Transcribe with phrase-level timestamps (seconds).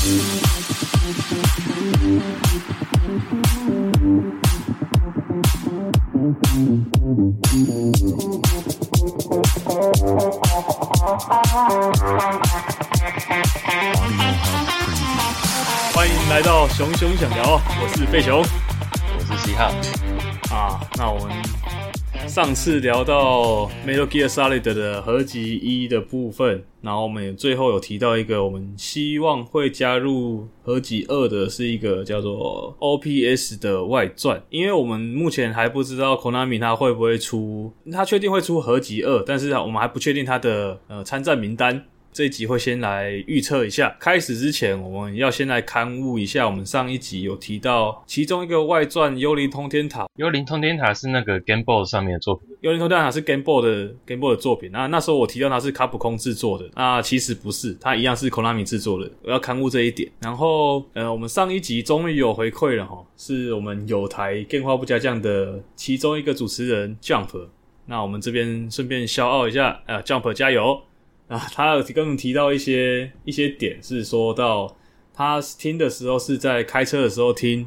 [0.00, 0.08] 欢
[16.08, 18.44] 迎来到熊熊想聊，我是费熊，我
[19.20, 19.70] 是西汉
[20.50, 20.80] 啊。
[20.96, 21.36] 那我们
[22.30, 41.84] 上次聊到 Metal Gear Solid 的合集一的部分，然后我们也最后有提到一个，我们希望会加入合集二的是一个叫做 OPS 的外传，因为我们目前还不知道 Konami 他会不会出，他确定会出合集二，但是我们还不确定他的呃参战名单。
[42.12, 43.96] 这一集会先来预测一下。
[44.00, 46.44] 开始之前，我们要先来勘误一下。
[46.44, 50.02] 我们上一集有提到其中一个外传《幽灵通天塔》。
[50.16, 52.48] 幽灵通天塔是那个 Game Boy 上面的作品。
[52.62, 54.70] 幽灵通天塔是 Game Boy 的 Game Boy 的作品。
[54.72, 59.08] 那那时候我提到它是卡普空制作的，那其实不是，它一样是 Konami 制作的。
[59.22, 60.10] 我要勘误这一点。
[60.20, 67.46] 然后，呃，我们上一集终于有回馈了哈，是我们有台电话不加酱的其中一个主持人 Jump。
[67.86, 70.80] 那我们这边顺便消傲一下，呃，Jump 加油！
[71.30, 74.76] 啊， 他有跟我们提到一些一些点，是说到
[75.14, 77.66] 他听的时候是在开车的时候听，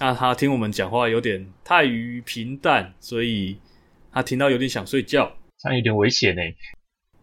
[0.00, 3.56] 那他听我们讲话有点太于平淡，所以
[4.12, 6.42] 他听到有点想睡觉，这样有点危险呢。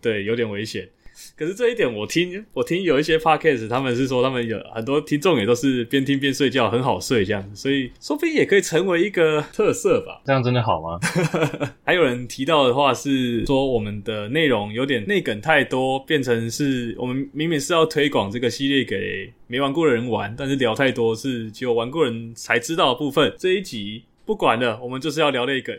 [0.02, 0.90] 对，有点危险。
[1.36, 10.22] 可是这一点，我听我听有一些 podcast，他们是说他们有很多听众也都是边听边睡觉，很好睡这样子，所以说不定也可以成为一个特色吧。
[10.26, 11.00] 这样真的好吗？
[11.84, 23.34] 还有人提到的话是说我们的内容有点内梗太多，变成是我们明明是要推广这个系列给没玩过的人玩，但是聊太多是只有玩过人才知道的部分。
[23.38, 25.76] 这一集不管了，我们就是要聊内梗。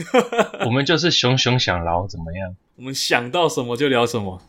[0.64, 2.56] 我们就是熊熊想聊怎么样？
[2.76, 4.40] 我们想到什么就聊什么。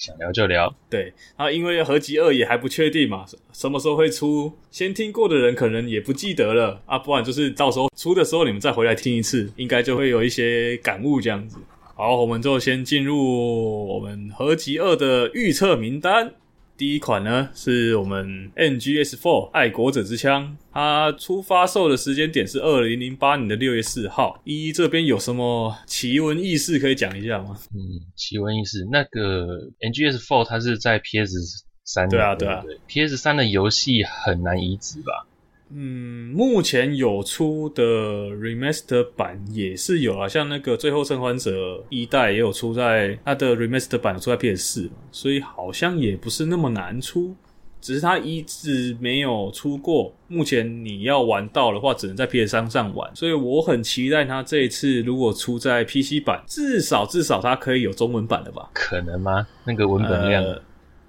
[0.00, 4.50] 想聊就聊，对，啊因为合集二也还不确定嘛，什么时候会出？
[4.70, 11.58] 先听过的人可能也不记得了啊，不然就是到时候出的时候你们再回来听一次，应该就会有一些感悟这样子。
[11.94, 16.32] 好，我们就先进入我们合集二的预测名单。
[16.80, 24.40] 第一款呢是我们 N G S Four 爱国者之枪，它出发售的时间点是二零零八年的六月四号。
[24.44, 27.54] 依依这边有什么奇闻异事可以讲一下吗？
[27.74, 27.78] 嗯，
[28.16, 35.26] 奇闻异事，那个 N G S Four 它是在 PS 三，对啊对啊，PS 三的游戏很难移植吧？
[35.72, 41.50] 嗯，目前有出的 remaster 版也是有啊，像那个《最后生还者》
[41.90, 47.36] 一代也有出在它的 remaster 版出在 PS 四，所以好像也不是那么难出，
[47.80, 50.12] 只是它一直没有出过。
[50.26, 58.68] 目前你要玩到的话，只能在 PS 三上玩，所以我很期待它这一次如果出在 PC 版，至少至少它可以有中文版的吧？
[58.74, 59.46] 可能吗？
[59.64, 60.60] 那个文本量，呃、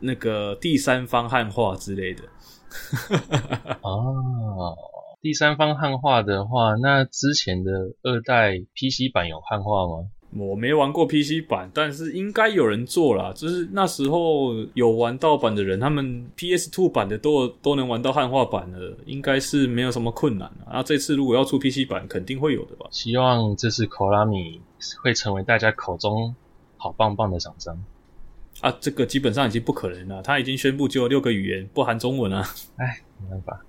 [0.02, 2.22] 那个第三方汉化之类的。
[3.82, 4.76] 哦，
[5.22, 7.72] 第三方汉化的话，那之前的
[8.04, 10.08] 二代 PC 版有汉化吗？
[10.34, 13.34] 我没玩过 PC 版，但是应该有人做啦。
[13.36, 20.68] 就是那时候有玩盗版的人，他们 PS2 版的都都能玩到汉化版了，应该是没有什么困难啊。
[20.68, 22.88] 然后这次如果要出 PC 版，肯定会有的吧？
[22.92, 24.62] 希望这次 Konami
[25.04, 26.34] 会成为大家口中
[26.78, 27.84] 好棒棒的厂商。
[28.62, 30.22] 啊，这个基本上已经不可能了。
[30.22, 32.46] 他已经宣布只有六个语言，不含中文啊。
[32.78, 33.66] 哎，没办法，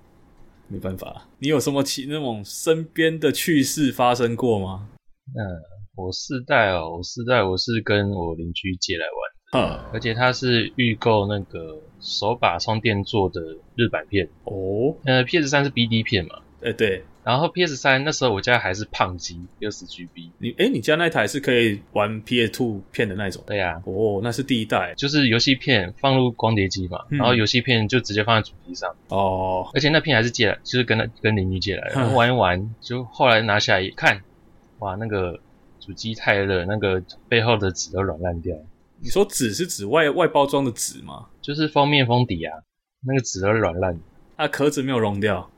[0.67, 1.27] 没办法。
[1.39, 4.87] 你有什么奇那种身边的趣事发生过吗？
[5.35, 5.41] 嗯，
[5.95, 13.41] 我四代哦，我四代我是跟我邻居借来玩的，嗯，而且他是预购那个手把充电座的
[13.75, 14.95] 日版片哦。
[15.05, 16.35] 呃，PS 三是 BD 片嘛？
[16.61, 17.03] 哎，对。
[17.23, 20.29] 然后 PS 三那时候我家还是胖机，六十 GB。
[20.37, 23.43] 你哎，你家那台是可以玩 PS Two 片的那种？
[23.47, 23.83] 对呀、啊。
[23.85, 28.93] 哦，那是第一代，就是游戏片放入光碟机嘛，嗯、然后游戏片就直接放在主机上。
[29.07, 29.69] 哦。
[29.73, 34.21] 而且那片还是借来，就是跟跟邻居借来的，然后玩一玩，就后来拿下来一看，
[34.79, 35.39] 哇，那个
[35.79, 38.53] 主机太热，那个背后的纸都软烂掉。
[38.99, 41.27] 你说纸是指外外包装的纸吗？
[41.41, 42.53] 就是封面封底啊，
[43.05, 43.97] 那个纸都软烂。
[44.37, 45.49] 那壳子没有融掉？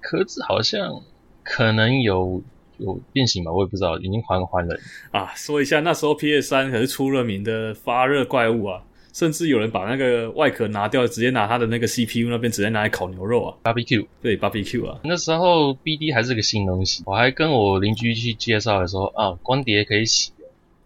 [0.00, 1.00] 壳子好像。
[1.42, 2.42] 可能有
[2.78, 4.76] 有变形吧，我也不知道，已经还还了
[5.10, 5.32] 啊。
[5.34, 14.98] 说一下，那时候 PS 三可是出了名的发热怪物啊，甚至有人把那个外壳拿掉，直接拿它的那个 CPU 那边直接拿来烤牛肉啊，Barbecue，对，Barbecue 啊。
[15.04, 20.32] 那时候 BD 还是个新东西，我还跟我邻居去介绍的时候啊，光碟可以洗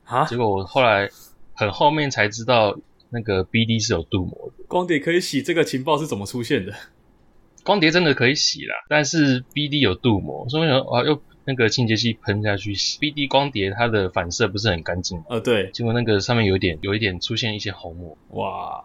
[0.04, 1.08] 啊，结果我后来
[1.54, 2.76] 很后面才知道，
[3.10, 4.64] 那个 BD 是有镀膜的。
[4.68, 6.72] 光碟可以洗，这个情报是怎么出现的？
[7.66, 15.20] 光碟真的可以洗啦，但是 BD 有镀膜，所以我想啊，又那个清洁剂喷下去洗 BD 光碟，它的反射不是很干净。
[15.28, 18.16] 呃，对，结果那个上面有一点，有一点出现一些红膜。
[18.30, 18.84] 哇，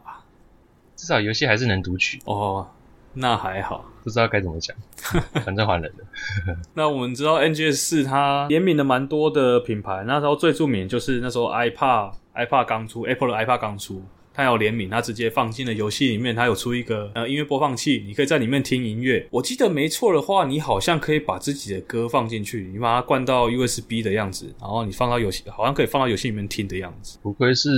[0.96, 2.68] 至少游戏还是能读取哦。
[3.14, 4.76] 那还好，不知道该怎么讲，
[5.46, 6.06] 反正还人了。
[6.74, 14.02] 那我们知道 NGS 四它联名的蛮多的品牌，那时候最著名就是那时候 iPad，iPad 刚出，Apple 的 iPad 刚出。
[14.34, 16.36] 它有联名，他直接放进了游戏里面。
[16.36, 19.28] 他有出一个呃音乐播放器，你可以在里面听音乐。
[19.32, 27.18] 我记得没错的话，你好像可以把自己的歌放进去，你把它灌到 USB 的样子，然后你放到游戏，好像可以放到游戏里面听的样子。
[27.22, 27.70] 不愧是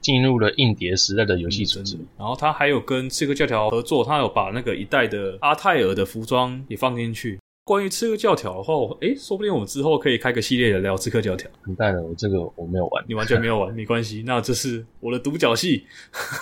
[0.00, 1.98] 进入了硬碟时代的游戏主机。
[2.18, 7.38] 然后他还有跟刺客教条合作，他有把那个一代的阿泰尔的服装也放进去。
[7.66, 11.50] 关于刺客教条的话，诶，说不定我们之后可以开个系列的聊刺客教条。
[11.66, 14.22] 你带了，我这个我没有玩，你完全没有玩，没关系。
[14.24, 15.84] 那这是我的独角戏。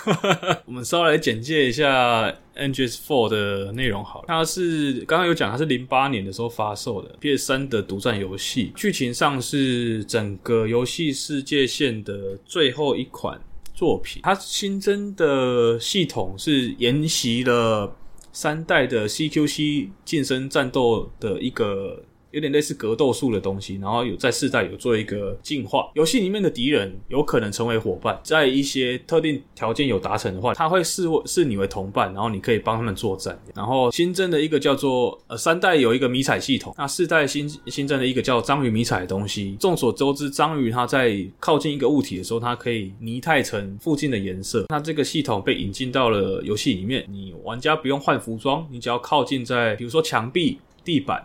[0.67, 4.25] 我们稍微来简介一下 MGS4 的内容好了。
[4.27, 8.71] 它是刚刚有讲，它是零八年的时候发售的 PS 三的独占游戏。
[8.75, 13.41] 剧情上是整个游戏世界线的最后一款
[13.73, 14.21] 作品。
[14.21, 17.91] 它新增的系统是沿袭了。
[18.35, 22.03] 三代的 CQC 近身战斗的一个
[22.35, 25.89] 有点类似格斗术的东西，然后有在四代有做一个进化。
[25.93, 33.39] 游戏里面的敌人有可能成为伙伴，在一些特定条件有达成的话，他会视视你为同伴，然后你可以帮他们作战。
[33.55, 39.55] 然后新增的一个叫做呃三代有一个迷彩系统，那四代新新增的一个叫章鱼迷彩的东西。
[39.57, 44.65] 众所周知，章鱼它在靠近一个物体的时候，它可以拟态成附近的颜色。
[44.67, 51.23] 那这个系统被引进到了游戏里面，你玩家不用换服装，你只要靠近在比如说墙壁、地板。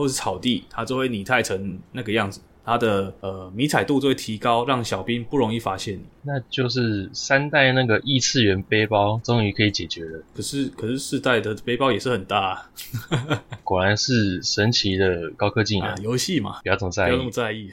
[0.00, 6.02] 或是草地，它就会拟态成那个样子，它的呃迷彩度就会提高，让小兵不容易发现你。
[6.22, 10.22] 那就是三代那个异次元背包终于可以解决了。
[10.34, 12.70] 可是可是四代的背包也是很大啊，
[13.64, 15.94] 果然是神奇的高科技啊！
[16.02, 17.70] 游戏嘛，不要这么在意，不要那么在意。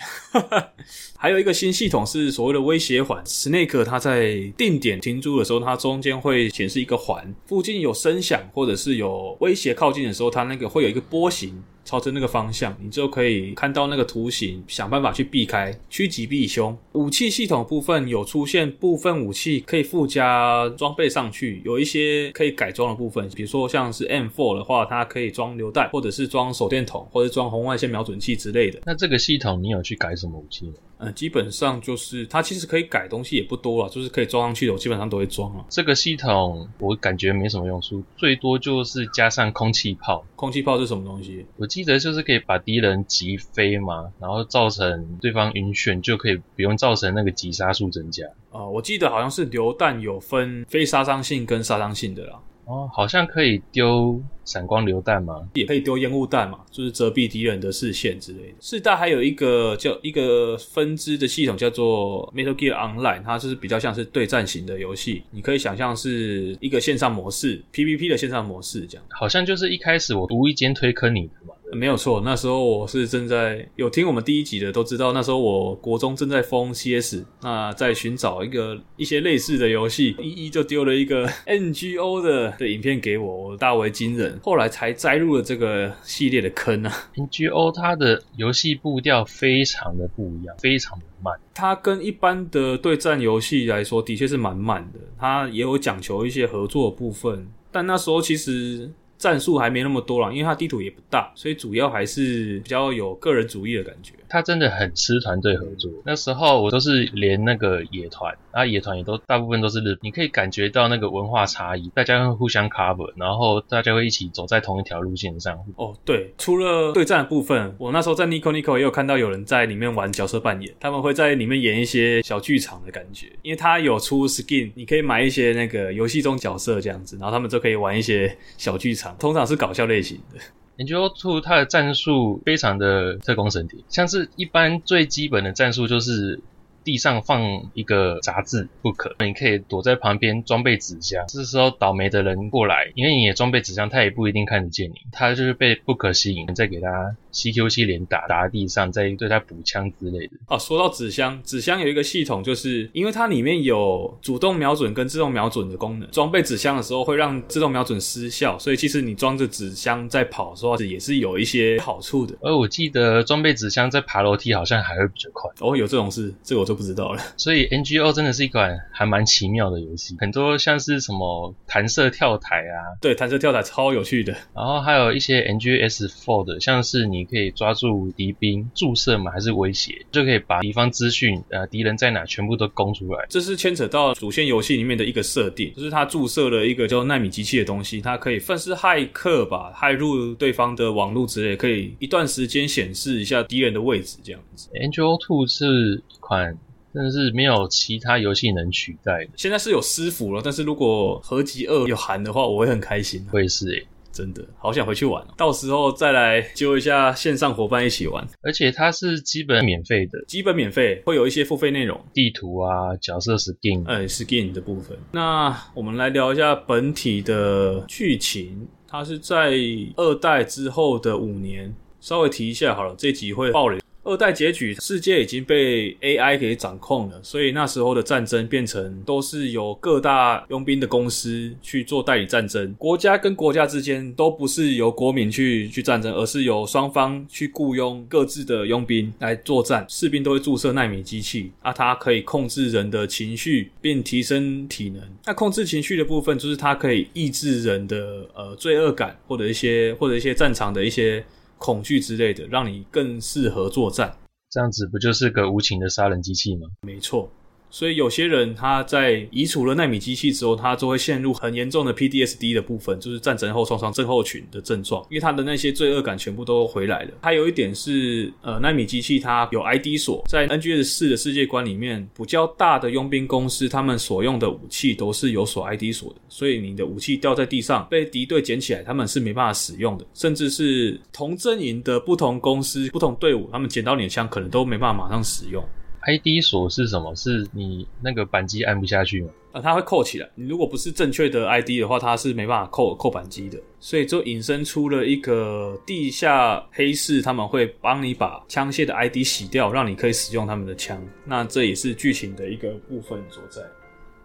[1.19, 11.61] 还有一个新系统是所谓的威胁环，Snake 它在定点停住的时候，它中间会显示一个环，附近有声响或者是有威胁靠近的时候，它那个会有一个波形。
[11.87, 16.77] 朝着那个方向，你就可以看到那个图形，想办法去避开，趋吉避凶。
[16.91, 28.81] 武器系统部分有出现部分武器可以附加装备上去，有一些可以改装的部分，比如说像是 M4 的话，它可以装榴弹，或者是装手电筒，或者装红外线瞄准器之类的。
[28.85, 30.73] 那这个系统你有去改什么武器吗？
[30.99, 35.65] 嗯，基本上就是它其实可以改东西也不多了，就是可以装上去的，我基本上都会装了。
[35.69, 40.25] 这个系统我感觉没什么用处，最多就是加上空气炮。
[40.35, 41.45] 空气炮是什么东西？
[41.57, 48.25] 我记得就是可以把敌人击飞嘛，然后造成对方晕眩，就可以不用造成那个击杀数增加。
[48.51, 52.39] 啊、呃，我记得好像是榴弹有分非杀伤性跟杀伤性的啦。
[52.67, 55.47] 哦，好像可以丢闪光榴弹吗？
[55.53, 58.55] 也可以丢烟雾弹嘛，就是遮蔽敌人的视线之类的。
[58.59, 65.23] 四代还有一个叫一个分支的系统叫做 Metal Gear Online，它就是比较像是对战型的游戏。
[65.31, 69.05] 你可以想象是一个线上模式，PVP 的线上模式这样。
[69.11, 71.53] 好像就是一开始我无意间推坑你的嘛。
[71.73, 86.93] 没有错，那时候我是正在有听我们第一集的都知道，那时候我国中正在封 CS，那在寻找一个一些类似的游戏，一一就丢了一个 NGO 的的影片给我，我大为惊人，后来才栽入了这个系列的坑啊。
[87.15, 98.89] NGO 它的游戏步调非常的不一样，非常的慢，它跟一般的对战游戏来说的确是蛮慢的，它也有讲求一些合作的部分，但那时候其实。
[99.17, 104.13] 战术还没那么多啦，因为它地图也不大，所以主要还是比较有个人主义的感觉。
[104.29, 105.89] 他真的很吃团队合作。
[106.05, 115.57] 那时候我都是连那个野团，啊野团也都大部分都是日，你可以感觉到那个文化差异，大家会互相 cover，然后大家会一起走在同一条路线上。
[115.77, 130.39] 哦，对，除了对战的部分，我那时候在 Nico Nico 也有看到有人在里面玩角色扮演，他们会在里面演一些小剧场的感觉，因为他有出 skin，你可以买一些那个游戏中角色这样子，然后他们就可以玩一些小剧场，通常是搞笑类型的。
[130.83, 136.39] MGO2 它的战术非常的特工神体，像是一般最基本的战术就是。
[136.87, 141.21] 地上放一个杂志不可，你可以躲在旁边装备纸箱。
[141.27, 144.95] 这时候倒霉的人过来，因为你也装备纸箱，他也不一定看得见你。
[145.11, 150.37] 他就是被不可吸引，再给他 CQC 连打打在地上，再对他补枪之类的。
[150.47, 156.09] 哦，说到纸箱，纸箱有一个系统，就是因为它里面有主动瞄准跟自动瞄准的功能。
[156.11, 162.33] 装备纸箱的时候会让自动瞄准失效，所以其实你装着纸箱在跑的时候也是有一些好处的。
[162.39, 165.51] 而我记得装备纸箱在爬楼梯好像还会比较快。
[165.59, 166.76] 哦，有这种事，这个我就。
[166.77, 167.21] 不知道了。
[167.35, 174.31] 所以 NGO 真的是一款还蛮奇妙的游戏，很多像是什么弹射跳台啊，对，弹射跳台超有趣的。
[174.53, 183.25] 然后还有一些 NGS Fold，，像是你可以抓住敌兵注射嘛，还是威胁，就可以把敌方资讯，呃，敌人在哪全部都攻出来。
[183.27, 194.69] 这是牵扯到主线游戏里面的一个设定，就是它注射了一个叫纳米机器的东西，它可以算是骇客吧，骇入对方的网络之类，可以一段时间显示一下敌人的位置，这样子。
[194.73, 196.55] NGO Two 是一款。
[196.93, 199.31] 真的是没有其他游戏能取代的。
[199.35, 203.25] 现在是有师傅了，但是如果合集二有含的话，我会很开心。
[203.29, 208.27] 会是诶，真的好想回去玩，到时候再来揪一下线上伙伴一起玩。
[208.41, 214.97] 而且它是基本免费的，基本免费，会有一些付费内容，地图啊、角色 skin，呃，skin 的部分。
[215.11, 219.53] 那我们来聊一下本体的剧情，它是在
[219.97, 223.77] 二代之后的五年，稍微提一下好了，这集会爆雷。
[224.07, 239.85] 二代结局，世界已经被 AI 给掌控了，所以那时候的战争变成都是由各大佣兵的公司去做代理战争，国家跟国家之间都不是由国民去去战争，而是由双方去雇佣各自的佣兵来作战。
[239.89, 245.01] 士兵都会注射奈米机器，啊，它可以控制人的情绪并提升体能。
[245.25, 251.21] 那控制情绪的部分，就是它可以抑制人的呃罪恶感，或者一些或者一些战场的一些。
[251.57, 254.17] 恐惧之类的，让你更适合作战。
[254.49, 256.67] 这样子不就是个无情的杀人机器吗？
[256.81, 257.29] 没错。
[257.69, 267.11] 所以有些人他在移除了纳米机器之后，他就会陷入很严重的 PTSD 的部分，就是战争后创伤症候群的症状，因为他的那些罪恶感全部都回来了。
[267.21, 285.63] 还有一点是，呃，纳米机器它有 ID 锁，在 NGS 四的世界观里面，比较大的佣兵公司他们所用的武器都是有锁 ID 锁的，所以你的武器掉在地上被敌对捡起来，他们是没办法使用的，甚至是同阵营的不同公司、不同队伍，他们捡到你的枪可能都没办法马上使用。
[286.07, 287.13] ID 锁是什么？
[287.15, 289.29] 是你那个扳机按不下去吗？
[289.51, 290.29] 啊，它会扣起来。
[290.35, 293.59] 你如果不是正确的 ID 的话，它是没办法扣扣扳机的。
[293.79, 300.97] 所以就引申出了一个地下黑市，他们会帮你把枪械的 ID 洗掉，让你可以使用他们的枪。
[301.25, 303.61] 那这也是剧情的一个部分所在。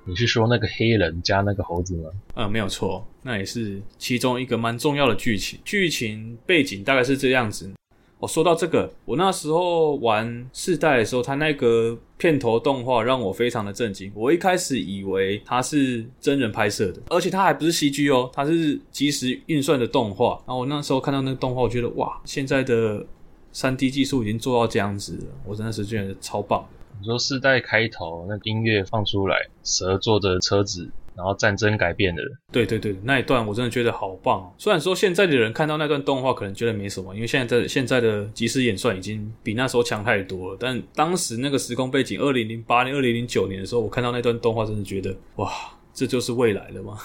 [0.04, 2.10] 你是说那个黑人加那个猴子吗？
[2.34, 5.58] 呃，没有错，那也是其中一个蛮重要的剧情。
[5.64, 7.72] 剧情背景大概是这样子。
[8.22, 14.12] 我、哦、说到这个，我那时候玩四代的时候，它那个片头动画让我非常的震惊。
[14.14, 20.40] 我一开始以为它是真人拍摄的，而且它还不是 CG 哦，它是即时运算的动画。
[20.46, 23.04] 然后我那时候看到那个动画，我觉得哇，现在的
[23.52, 26.64] 3D 技术已经做到这样子了，我真的是觉得超棒。
[27.00, 30.88] 你说四代开头那音乐放出来，蛇坐着车子。
[31.14, 34.52] 然后战争改变了，对对对，那一段我真的觉得好棒哦。
[34.56, 40.56] 虽然说现在的人看到那段动画可能觉得没什么，因为现在的现在的即时演算已经比那时候强太多了。
[40.58, 45.52] 但当时那个时空背景，二零零八年、二零零九年的时候，我看到那段动画，真的觉得哇，
[45.92, 46.98] 这就是未来了吗？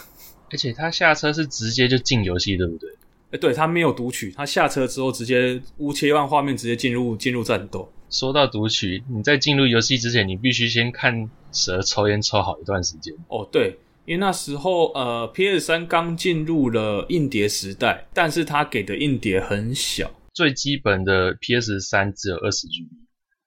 [0.50, 2.90] 而且他下车是直接就进游戏，对不对？
[3.32, 7.92] 哎，对，他没有读取，他下车之后直接无切换画面，直接进入进入战斗。
[8.10, 13.14] 说到读取，你在进入游戏之前，你必须先看蛇抽烟抽好一段时间。
[13.28, 13.78] 哦，对。
[14.08, 22.88] 因为那时候，呃，PS 三刚进入了硬碟时代，但是它给的硬碟很小，最基本的 PS 三只有二十 G。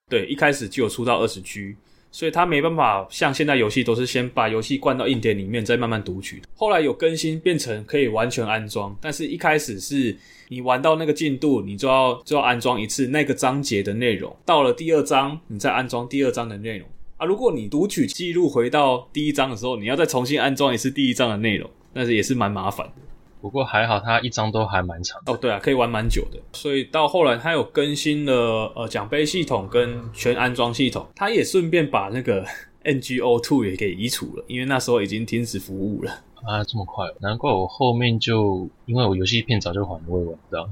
[0.07, 1.75] 对，一开始就有出到二十 G，
[2.11, 6.39] 所以它没办法像现在游戏都是先把游戏灌到硬碟里面，再慢慢读取。
[6.55, 10.15] 后来有更新变成可以完全安装，但是一开始是
[10.49, 16.87] 你玩到那个进度，你就要就要安装一次那个章节的内容，到了第二章，你再安装第二章的内容。
[17.21, 22.93] 啊，如果你读取记录回到第一章的时候，你要再重新安装一次第一章的内容，但是也是蛮麻烦的。
[23.39, 25.21] 不过还好，它一张都还蛮长。
[25.27, 26.39] 哦，对啊，可以玩蛮久的。
[26.53, 32.43] 所以到后来，它有更新了呃奖杯系统跟全安装系统，它也顺便把那个
[32.85, 36.11] NGO Two 也给移除了，因为那时候已经停止服务了。
[36.41, 37.05] 啊，这么快？
[37.19, 40.67] 难怪我后面就因为我游戏片早就还了，我也玩不到。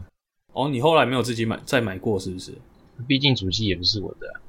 [0.53, 2.51] 哦，你后来没有自己买再买过是不是？
[3.07, 4.48] 毕竟主机也不是我的啊。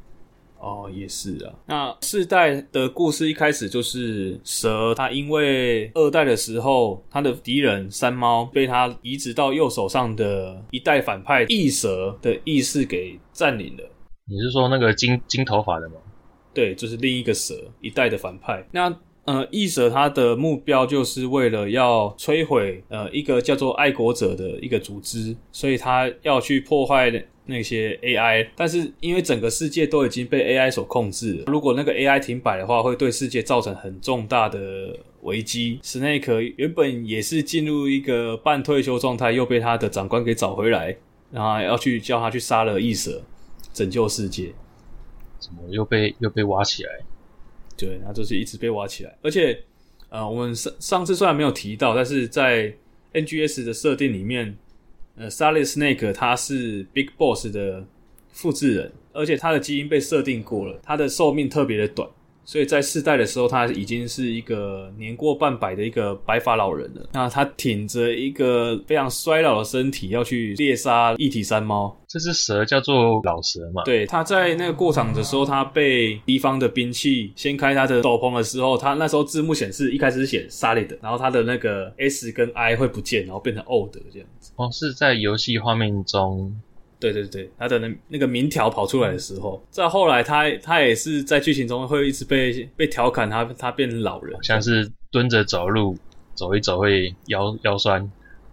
[0.61, 1.53] 哦，也是啊。
[1.67, 13.85] 那四代的故事一开始就是蛇，它因为二代的时候，它的敌人山猫被它移植到右手上的一代反派异蛇的意识给占领了。
[14.27, 15.97] 你是说那个金金头发的吗？
[16.53, 18.65] 对，就是另一个蛇，一代的反派。
[18.71, 18.95] 那
[19.31, 27.13] 呃，翼蛇他的目标就是为了要摧毁呃一个叫做爱国者的一个组织，所以他要去破坏。
[27.47, 35.81] 那些 AI，但是因为整个世界都已经被 AI 所控制，如果那个 AI 停摆的话，会对世界造成很重大的危机。
[35.83, 40.97] Snake 原本也是进入一个半退休状态，又被他的长官给找回来，
[41.33, 43.21] 然后要去叫他去杀了异蛇，
[43.73, 44.53] 拯救世界。
[45.41, 47.01] 怎么又被又被挖起来？
[47.81, 49.17] 对，他就是一直被挖起来。
[49.23, 49.59] 而且，
[50.11, 52.73] 呃，我们上上次虽然没有提到，但是在
[53.15, 54.57] NGS 的设定里面，
[55.17, 57.85] 呃，Solid Snake 他是 Big Boss 的
[58.33, 62.09] 复制人，而且他的基因被设定过了，他的寿命特别的短。
[62.45, 67.09] 所以在世代的时候，他已经是一个年过半百的一个白发老人了。
[67.13, 71.97] 那他挺着一个非常衰老的身体，要去猎杀一体山猫。
[72.09, 73.85] 这只蛇叫做老蛇嘛？
[73.85, 84.51] 对，他在那个过场的时候，他被敌方的兵器掀开他的斗篷的时候，他那时候字幕显示一开始是写 Solid，然后他的那个 S 跟 I 会不见，然后变成 Old 这样子。
[84.57, 86.61] 哦，是在游戏画面中。
[87.01, 95.97] 对对对，他的那那个名条跑出来的时候，再后来他他也是在剧情中会一直被被调侃他他变老人，像是蹲着走路，
[96.35, 98.03] 走一走会腰腰酸，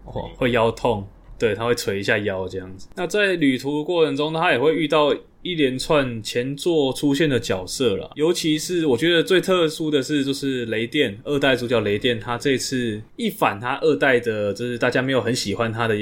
[0.06, 1.06] 哦，会腰痛，
[1.38, 2.88] 对，他会捶一下腰这样子。
[2.96, 15.96] 那在旅途过程中，他也会遇到一连串前作出现的角色啦，尤其是我觉得最特殊的是，就是雷电二代主角雷电，他这次一反他二代的，就是大家没有很喜欢他的。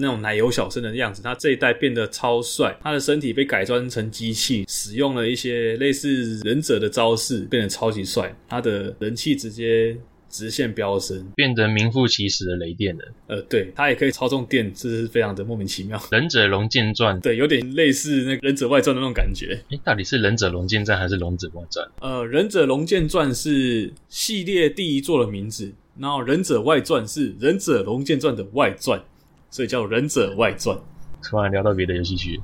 [0.00, 9.96] 那种奶油小生的样子，他这一代变得超帅，他的身体被改装成机器，使用了一些类似忍者的招式，变得超级帅，他的人气直接
[10.28, 13.04] 直线飙升，变得名副其实的雷电了。
[13.26, 16.00] 呃，对，他也可以操纵电，这是非常的莫名其妙。
[16.12, 19.60] 忍者龙剑传，对，有点类似那个忍者外传的那种感觉。
[19.70, 21.86] 诶，到底是忍者龙剑传还是龙者外传？
[22.00, 29.02] 呃，忍者龙剑传是系列第一作的名字，然后忍者外传是忍者龙剑传的外传。
[29.50, 30.76] 所以叫《忍者外传》。
[31.22, 32.40] 突然聊到别的游戏去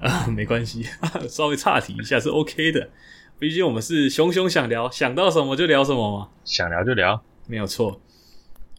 [0.00, 0.84] 啊，没关系，
[1.28, 2.88] 稍微岔题一下是 OK 的。
[3.38, 6.28] 毕竟我们是熊熊想聊，想到什么就聊什么嘛。
[6.44, 8.00] 想聊就聊，没有错。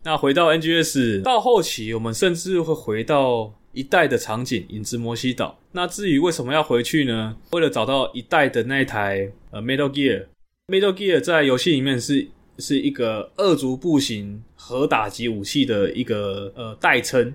[0.04, 5.60] 那回到 NGS，到后期我们甚至会回到一代的场景——影子摩西岛。
[5.72, 7.36] 那至于为什么要回去呢？
[7.52, 10.26] 为了找到一代的那一台呃 Metal Gear。
[10.68, 12.28] Metal Gear 在游戏里面是
[12.60, 17.34] 是一个二足步行核打击武器的一个呃代称。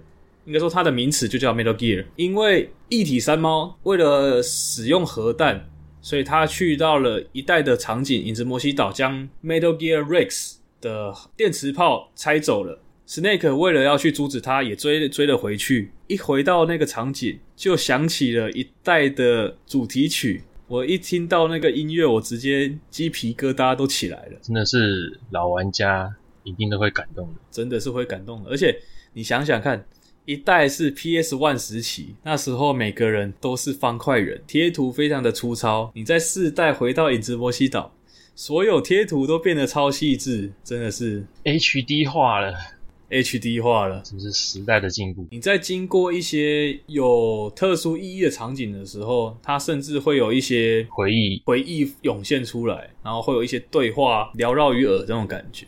[0.48, 5.68] 应该说，它的名词就叫 Metal Gear，因为一体山猫为了使用核弹，
[6.00, 12.80] 所以他去到了一代的场景——影子摩西岛，将 Metal Gear Rex 的电磁炮拆走了。
[13.06, 15.92] Snake 为了要去阻止他，也追追了回去。
[16.06, 20.44] 一回到那个场景，就响起了一代的主题曲。
[20.66, 24.38] 我一听到那个音乐，我直接鸡皮疙瘩都起来了。
[24.40, 26.10] 真的是老玩家
[26.42, 28.48] 一定都会感动的，真的是会感动的。
[28.50, 28.74] 而且
[29.12, 29.86] 你想想看。
[30.28, 35.90] 一代是 PS One 时期，那时候每个人都是方块人，贴图非常的粗糙。
[35.94, 37.90] 你在四代回到影子摩西岛，
[38.34, 42.52] 所有贴图都变得超细致，真的是 HD 化了
[43.08, 45.26] ，HD 化了，这是时代的进步。
[45.30, 55.66] 你在经过一些有特殊意义的场景的时候，它甚至会有一些回忆回忆涌现出来，然后会有一些对话缭绕于耳这种感觉。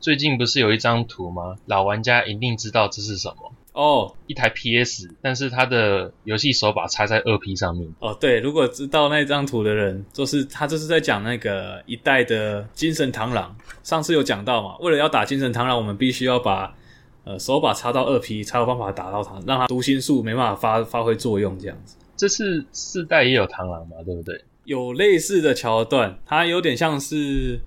[0.00, 1.56] 最近不是有一张图吗？
[1.66, 3.52] 老玩家一定知道这是什么。
[3.78, 7.88] 哦，oh, 一台 PS，但是它的游戏手把插在二 P 上面。
[8.00, 13.54] 哦，oh, 对，如果知道那张图的人，就是他这是在讲那个一代的精神螳螂。
[13.84, 16.74] 上次有讲到嘛，为了要打精神螳螂，我们必须要把
[17.22, 21.96] 呃手把插到二 P，才有办法打到它，让它读心术没办法发发挥作用，这样子。
[22.16, 24.44] 这次四代也有螳螂嘛，对不对？
[24.64, 27.60] 有类似的桥段，它有点像是。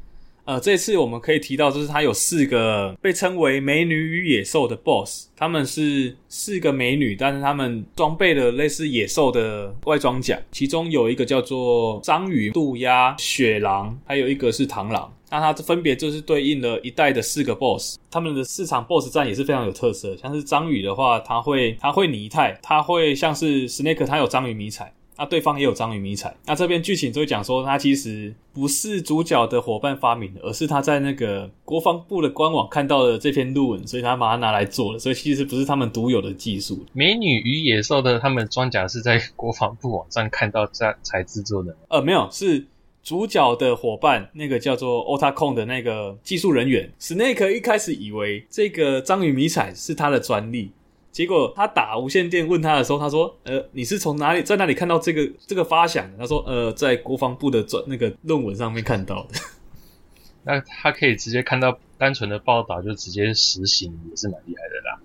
[0.44, 15.14] 呃，这次我们可以提到，就是它有四个被称为美女与野兽的 BOSS，他们是四个美女，但是他们装备了类似野兽的外装甲，其中有一个叫做章鱼、渡鸦、雪狼，还有一个是螳螂。
[15.30, 20.18] 那它分别就是对应了一代的四个 BOSS，他们的四场 BOSS 战也是非常有特色。
[20.18, 24.94] 像是章鱼的话，它会它会拟态，它会像是 Snake，它有章鱼迷彩。
[25.22, 26.36] 那对方也有章鱼迷彩。
[26.48, 34.98] 那这边剧情就会讲说，他其实不是主角的伙伴发明的，而是他在那个国防部的官网看到了这篇论文，所以他把它拿来做了。
[34.98, 36.84] 所以其实不是他们独有的技术。
[36.94, 41.78] 美女与野兽的他们装甲是在国防部网站看到才才制作的。
[41.90, 42.66] 呃，没有，是
[43.04, 46.92] 主角的伙伴那个叫做 Otacon 的那个技术人员。
[47.00, 50.72] Snake 一开始以为这个章鱼迷彩是他的专利。
[51.12, 59.40] 结果他打无线电问他的时候，他说：“呃，你是从哪里在哪里看到这个这个发想的？”他说：“呃，在国防部的专那个论文上面看到的。
[60.44, 65.00] ”那他可以直接看到单纯的报道就直接实行，也是蛮厉害的啦。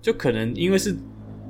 [0.00, 0.96] 就可能因为是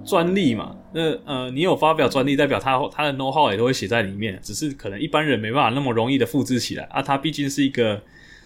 [0.06, 7.02] 专利嘛，那呃，你有发表专利，代表他他的 know how 也都会写在里面，只是可能一般人没办法那么容易的复制起来啊。
[7.02, 8.02] 他毕竟是一个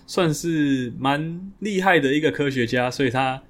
[0.08, 3.40] 算是蛮厉害的一个科学家，所以他。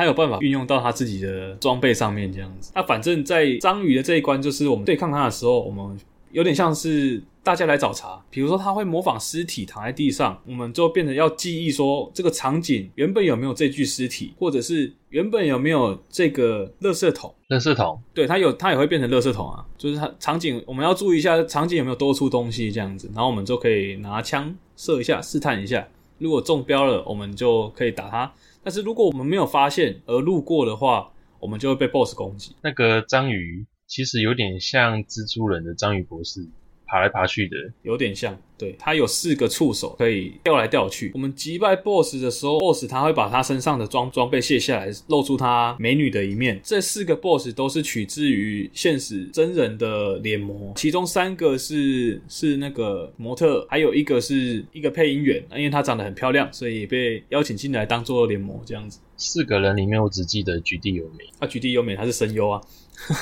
[0.00, 2.72] 他有办法运用到他自己的装备上面，这样子。
[2.74, 5.94] 那反正，在章鱼的这一关，就是我们对抗他的时候，我们
[6.32, 8.18] 有点像是大家来找茬。
[8.30, 17.34] 比如说，他会模仿尸体躺在地上，我们就变成要记忆说这个场景原本有没有这具尸体，或者是原本有没有这个垃圾桶。
[17.50, 19.62] 垃圾桶，对，它有，它也会变成垃圾桶啊。
[19.76, 25.86] 就是它场景，我们要注意一下场景有没有多出东西这样子，然后我们就可以拿枪射一下，试探一下。
[26.16, 28.32] 如果中标了，我们就可以打它。
[28.62, 32.54] 但是如果我们没有发现而路过的话，我们就会被 BOSS 攻击。
[32.62, 36.46] 那个章鱼其实有点像蜘蛛人的章鱼博士。
[36.90, 38.36] 爬来爬去的，有点像。
[38.58, 41.10] 对，它有四个触手可以掉来掉去。
[41.14, 46.60] 我们击败 BOSS 的时候，BOSS 他会把他身上的装装备卸下来，露出他美女的一面。
[46.62, 59.00] 这四个 BOSS 都是取自于现实真人的脸模，其中三个是是那个模特，还有一个是一个配音员，因为她长得很漂亮，所以被邀请进来当做脸模这样子。
[59.16, 61.24] 四个人里面，我只记得菊地优美。
[61.38, 62.60] 啊，菊地优美她是声优啊，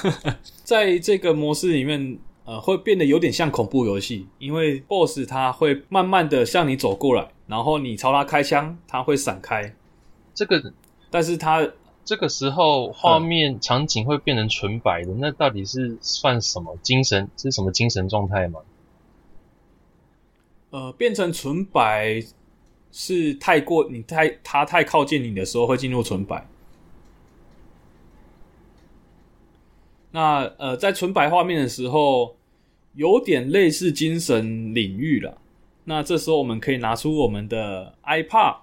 [0.64, 2.18] 在这个模式里面。
[2.48, 9.70] 呃，会变得有点像恐怖游戏，因为 BOSS 他会慢慢的向你走过来，然后你朝他开枪，他会闪开。
[10.32, 10.72] 这个，
[11.10, 11.68] 但是他
[12.06, 17.28] 这个时候画面场景会变成纯白的，嗯、那到底是算什么精神？
[17.36, 18.60] 是什么精神状态吗？
[20.70, 22.22] 呃，变成纯白
[22.90, 26.48] 是太过你太他太靠近你的时候会进入纯白。
[30.12, 32.37] 那呃，在纯白画面的时候。
[32.98, 35.38] 有点类似精神领域了。
[35.84, 38.56] 那这时候我们可以拿出我们的 iPad，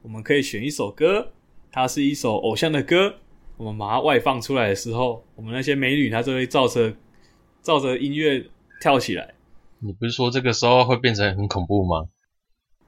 [0.00, 1.30] 我们可以选一首歌，
[1.70, 3.16] 它是一首偶像的歌。
[3.58, 6.90] 我们把它外放出来的时候，我们那些美女她就会照着
[7.60, 8.42] 照着音乐
[8.80, 9.34] 跳起来。
[9.80, 12.08] 你不是说这个时候会变成很恐怖吗？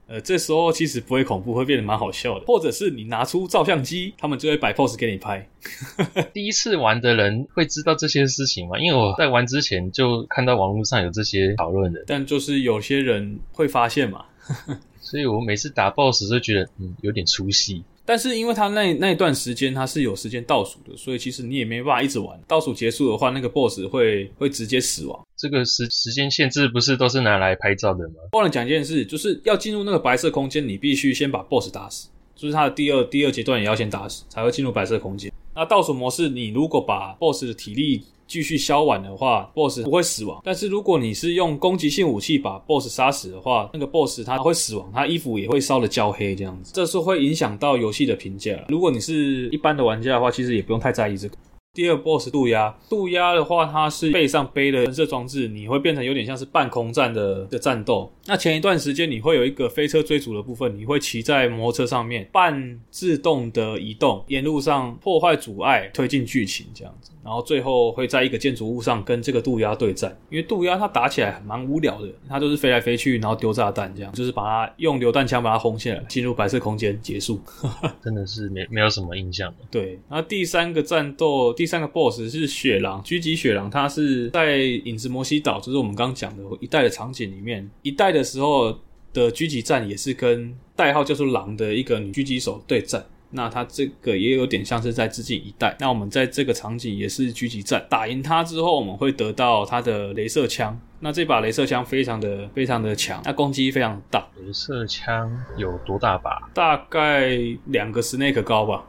[0.06, 2.44] 呃，这时候其实不会恐怖，会变得蛮好笑的。
[2.46, 5.48] 或者是你拿出照相机，他们就会摆 pose 给你拍。
[6.34, 8.78] 第一次玩的人会知道这些事情吗？
[8.78, 14.24] 因为我在玩之前就看到网络上有这些讨论的，但就是有些人会发现嘛。
[15.00, 17.82] 所以我每次打 boss 就觉得嗯有点出戏。
[18.06, 22.38] 但是因为他那那一段时间他是有时间倒数的，所以其实你也没办法一直玩。
[22.46, 25.26] 倒数结束的话，那个 boss 会会直接死亡。
[25.44, 28.14] 这个时时间限制不是都是拿来拍照的吗？
[28.32, 35.30] 忘了讲一件事，就是要进入那个白色空间，你必须先把 boss 打死，就是他的第二第二阶段也要先打死，才会进入白色空间。
[35.54, 40.40] 那倒数模式，你如果把 boss 的体力继续消完的话，BOSS 不会死亡。
[40.42, 48.64] 但是如果你是用攻击性武器把 BOSS 杀死的话，那个 BOSS 他会死亡，他衣服也会烧的焦黑这样子，这是会影响到游戏的评价。
[48.70, 51.36] 如果你是一般的玩家的话，其实也不用太在意这个。
[51.74, 58.08] 第二 boss 渡鸦，渡鸦的话，它是背上背的喷射装置，你会变成有点像是半空战的的战斗。
[58.26, 67.10] 那前一段时间你会有一个飞车追逐的部分，你会骑在摩托车上面半自动的移动，沿路上破坏阻碍，推进剧情这样子。
[67.24, 77.40] 然后最后会在一个建筑物上跟这个渡鸦对战，因为渡鸦它打起来蛮无聊的，它就是飞来飞去，然后丢炸弹这样，就是把它用榴弹枪把它轰下来，进入白色空间结束。
[78.04, 79.56] 真的是没没有什么印象的。
[79.70, 81.52] 对，然后第三个战斗。
[81.63, 88.72] 第三个 BOSS 是雪狼，狙击雪狼，它是在影子摩西岛，就是我们刚刚讲的一代的场景里面，一代的时候
[89.12, 93.04] 的狙击战也是跟代号叫做狼的一个女狙击手对战。
[93.36, 95.76] 那它这个也有点像是在致敬一代。
[95.80, 100.80] 那我们在这个场景也是狙击战，打赢它之后，我们会得到它的镭射枪。
[101.00, 104.24] 那这把镭射枪非常的非常的强，它攻击非常大。
[104.40, 106.48] 镭射枪有多大把？
[106.54, 108.86] 大概两个 Snake 高吧。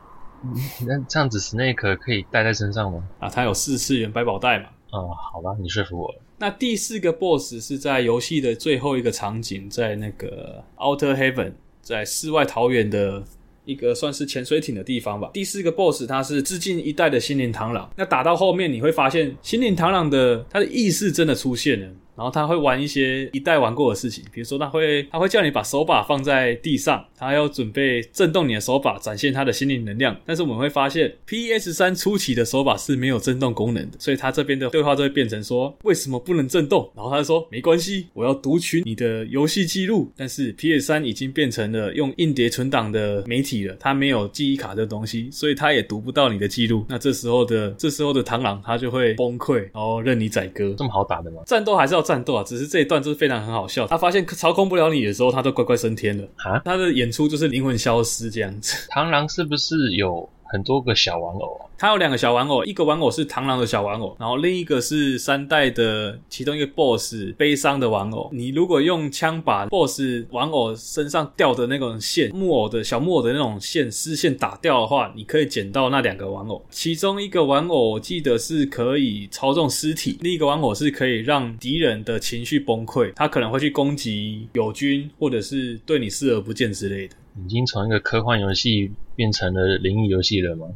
[0.88, 3.04] 那这样子，Snake 可以带在身上吗？
[3.20, 4.66] 啊，它有四次元百宝袋嘛。
[4.92, 6.22] 哦、嗯，好吧，你说服我了。
[6.38, 13.24] 那第四个 BOSS 是在游戏的最后一个场景，在那个 Outer Heaven，在世外桃源的
[13.64, 15.30] 一个算是潜水艇的地方吧。
[15.34, 17.90] 第四个 BOSS 它是致敬一代的心灵螳螂。
[17.96, 21.88] 那打到后面你会发现，心灵螳螂的它的意识真的出现了。
[22.16, 30.16] 然后他会玩一些一代玩过的事情，比如说他会他会叫你把手把放在地上，他要准备震动你的手把，展现他的心灵能量。
[30.26, 36.90] 但是我们会发现，PS3 初期的手把是没有震动功能的，所以他这边的对话就会变成说：为什么不能震动？
[36.96, 40.10] 然后他就说：没关系，我要读取你的游戏记录。
[40.16, 46.86] 但是 PS3 已经变成了用硬碟存档的媒体了，它没有记忆卡这东西，所以它也读不到你的记录。
[46.88, 50.74] 那这时候的这时候的螳螂他就会崩溃，然后任你宰割。
[50.78, 51.42] 这么好打的吗？
[51.46, 52.05] 战斗还是要。
[52.06, 53.88] 战斗啊，只是这一段就是非常很好笑。
[53.88, 56.24] 他发现操控不了你的时候，他都乖乖升天了。
[56.38, 58.78] 啊，他的演出就是灵魂消失这样子。
[58.96, 61.66] 螳螂是不是有很多个小玩偶啊？
[61.78, 68.30] 它有两个小玩偶，一个玩偶是螳螂的小玩偶，然后另一个是三代的其中一个 BOSS 悲伤的玩偶。
[68.32, 76.64] 你如果用枪把 BOSS 玩偶身上掉的那种线，木偶的小木偶的那种线丝线打掉的话，你可以捡到那两个玩偶。
[76.70, 87.16] 其中一个玩偶我记得是可以操纵尸体，另一个玩偶是可以让敌人的情绪崩溃，他可能会去攻击友军，或者是对你视而不见之类的。
[87.44, 90.68] 已经从一个科幻游戏变成了灵异游戏了吗？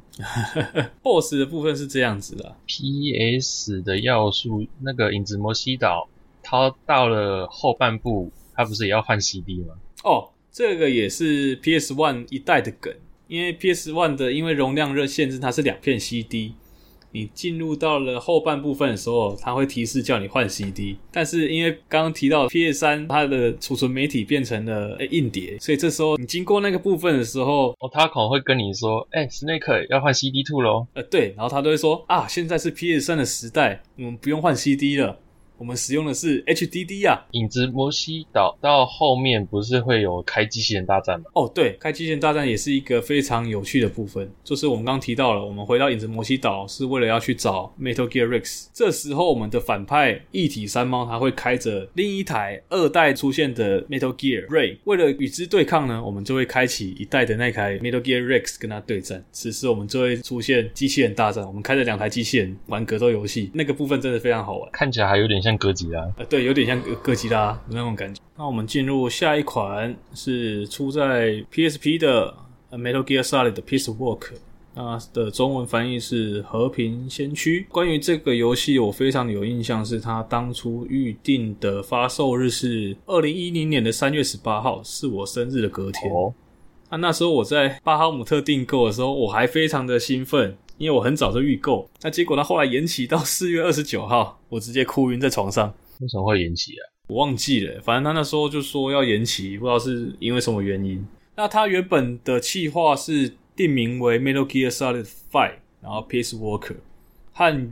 [1.01, 6.09] BOSS 的部分是这样子的，PS 的要素，那个影子摩西岛，
[6.43, 9.75] 它到了后半部，它不是也要换 CD 吗？
[10.03, 12.93] 哦，这个也是 PS One 一代的梗，
[13.27, 16.53] 因为 PS One 的因为容量热限制，它是两片 CD。
[17.11, 30.87] 你进入到了后半部分的时候，它会提示叫你换 CD，但是因为刚刚提到 PS 三它的储存媒体变成了硬碟，所以这时候你经过那个部分的时候，哦，他可能会跟你说，哎，Snake 要换 CD two 咯。
[30.93, 35.17] 呃，对，然后他都会说啊，现在是 PS 三的时代，我们不用换 CD 了。
[35.59, 41.25] 我们使用的是 HDD 啊，影子摩西岛到后面不是会有开机器人大战吗？
[41.33, 44.31] 哦，对，开机器人大战也是一个非常有趣的部分。
[44.41, 48.67] 就是我们刚刚提到了，我们回到影子摩西岛是为了要去找 Metal Gear Rex。
[48.73, 59.21] 这时候我们的反派一体三猫，它会开着另一台二代出现的 Metal Gear Ray，为了与之对抗呢，我们就会开启一代的那台 Metal Gear Rex 跟它对战。
[59.33, 65.48] 此时我们就会出现机器人大战，我们开着两台机器人玩格斗游戏，那个部分真的非常好玩，看起来还有点像。
[65.49, 68.21] 像哥吉拉，呃，对，有点像哥哥吉拉那种感觉。
[68.37, 72.33] 那我们进入下一款，是出在 PSP 的
[72.71, 74.35] Metal Gear Solid 的 Peace Walker，
[74.75, 77.65] 那的中文翻译是和平先驱。
[77.69, 86.11] 关于这个游戏，我非常有印象，是它当初预定的发售日是二零一零年的三月十八号，是我生日的隔天。
[86.13, 86.33] 哦，
[86.91, 90.55] 那那时候我在巴哈姆特订购的时候，我还非常的兴奋。
[90.79, 95.67] 因为我很早就预购，那结果他后来延期到四月二十九号，我直接哭晕在床上。
[95.99, 96.81] 为什么会延期啊？
[97.09, 101.05] 我忘记了，反正他那时候就说要延期，不知道是因为什么原因。
[101.35, 106.77] 那他原本的企划是定名为 Metal Gear Solid Five，然后 Peace Walker，
[107.33, 107.71] 和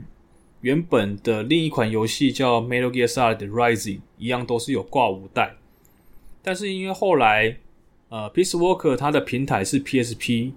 [0.60, 5.54] 原本的另一款游戏叫 Metal Gear Solid Rising 一样，都是有挂五代。
[6.42, 7.56] 但是因为后来，
[8.10, 10.52] 呃，Peace Walker 它的平台是 PSP。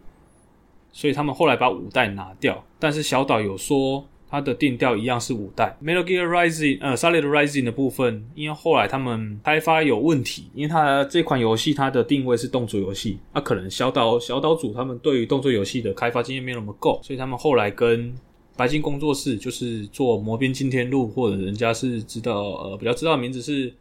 [0.92, 5.78] 所以他们后来把五代拿掉，但是小岛有说它的定调一样是五代。
[5.84, 18.14] Metal Gear Rising，呃，Solid Rising 的部分，因为后来他们开发有问题，因为它这款游戏它的定位是动作游戏，那可能小岛小岛主他们对于动作游戏的开发经验没有那么够，所以他们后来跟
[18.56, 23.74] 白金工作室，就是做魔兵惊天录，或者人家是知道呃比较知道的名字是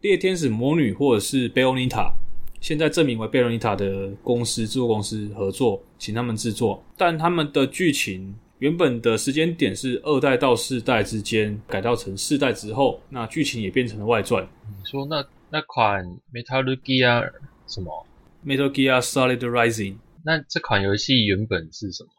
[0.00, 2.12] 猎天使魔女，或者是贝欧尼塔。
[2.60, 14.46] 现在证明为贝洛尼塔的公司制作公司合作，请他们制作，但他们的剧情原本的时间点是二代到四代之间，改造成四代之后，那剧情也变成了外传。
[14.66, 17.30] 你说那那款 Metal Gear
[17.66, 18.06] 什么
[18.44, 19.96] Metal Gear Solid Rising？
[20.24, 22.10] 那这款游戏原本是什么？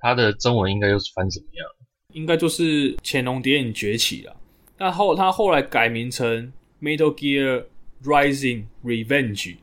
[0.00, 1.66] 它的中文应该又是翻怎么样？
[2.12, 4.36] 应该就是潜龙谍影崛起了。
[4.76, 6.52] 那后它后来改名成
[6.82, 7.64] Metal Gear
[8.02, 9.56] Rising Revenge。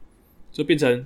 [0.52, 1.06] 就变成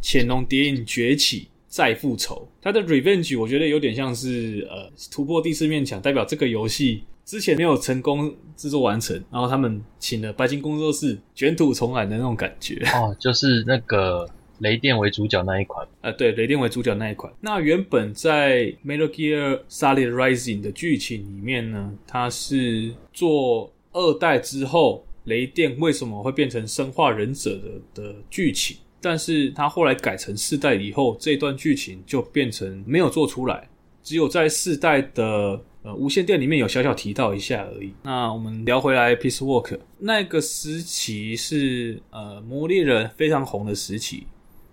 [0.00, 12.74] 潜龙谍影崛起再复仇，它的 Revenge 我觉得有点像是呃突破第四面墙，代表这个游戏之前没有成功制作完成，然后他们请了白金工作室卷土重来的那种感觉。
[12.94, 14.28] 哦，就是那个
[14.58, 15.86] 雷电为主角那一款。
[16.02, 17.32] 呃，对，雷电为主角那一款。
[17.40, 25.06] 那原本在 Metal Gear Solid Rising 的剧情里面呢，它是做二代之后。
[25.24, 27.58] 雷电为什么会变成生化忍者
[27.94, 28.76] 的的剧情？
[29.00, 33.68] 但是他后来改成四代以后，这段剧情就变成没有做出来，
[34.02, 37.92] 只有在四代的呃无线电里面有小小提到一下而已。
[38.04, 44.26] 那我们聊回来，Peace Work 那个时期是呃魔猎人非常红的时期。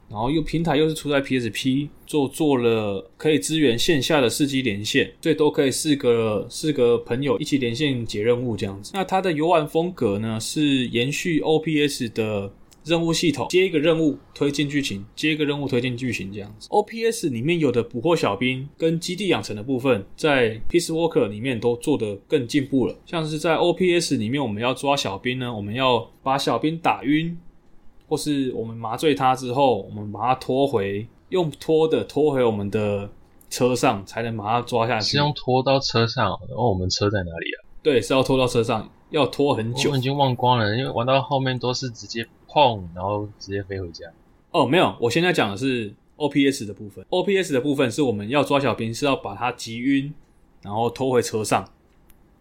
[0.09, 8.91] 然后又平台又是出在 PSP，做做了可以支援线下的四机连线，最多可以四个四个朋友一起连线解任务这样子。
[8.93, 12.51] 那它的游玩风格呢，是延续 OPS 的
[12.85, 16.67] 任务系统，接一个任务推进剧情，接一个任务推进剧情这样子。
[16.69, 22.95] OPS 里面有的捕获小兵跟基地养成的部分，在 Peace Walker 里面都做得更进步了。
[23.05, 27.37] 像是在 OPS 里面，我们要抓小兵呢，我们要把小兵打晕。
[28.09, 33.07] 或是我们麻醉他之后，我们把他拖回，用拖的拖回我们的
[33.49, 35.11] 车上，才能把他抓下去。
[35.11, 37.57] 是用拖到车上，然后我们车在哪里啊？
[37.83, 39.91] 对，是要拖到车上，要拖很久。
[39.91, 44.05] 我已经忘光了，因为玩到后面都是直接碰，然后直接飞回家。
[44.51, 47.05] 哦，没有，我现在讲的是 OPS 的部分。
[47.11, 50.13] OPS 的部分是我们要抓小兵是要把它击晕，
[50.63, 51.69] 然后拖回车上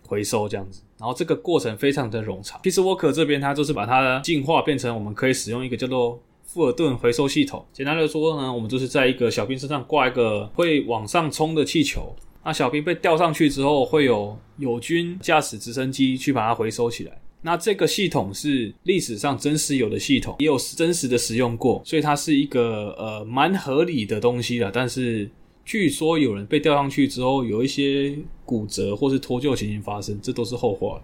[0.06, 0.80] 回收这样子。
[0.98, 2.60] 然后这个过程非常的冗长。
[2.62, 7.64] Peace Walker 这边它就是把它进化变成我们可以使用一个叫做富尔顿回收系统。
[7.72, 12.14] 简单的说呢，我们就是在一个小兵身上挂一个会往上冲的气球。
[12.44, 17.20] 那小兵被吊上去之后，会有友军驾驶直升机去把它回收起来。
[17.42, 24.70] 那这个系统是历史上真实有的系统，也有真实的使用过，所以它是一个呃蛮合理的东西了。
[24.72, 25.30] 但是
[25.68, 30.98] 据说有人被吊上去之后，有一些骨折或是脱臼情形发生，这都是后话。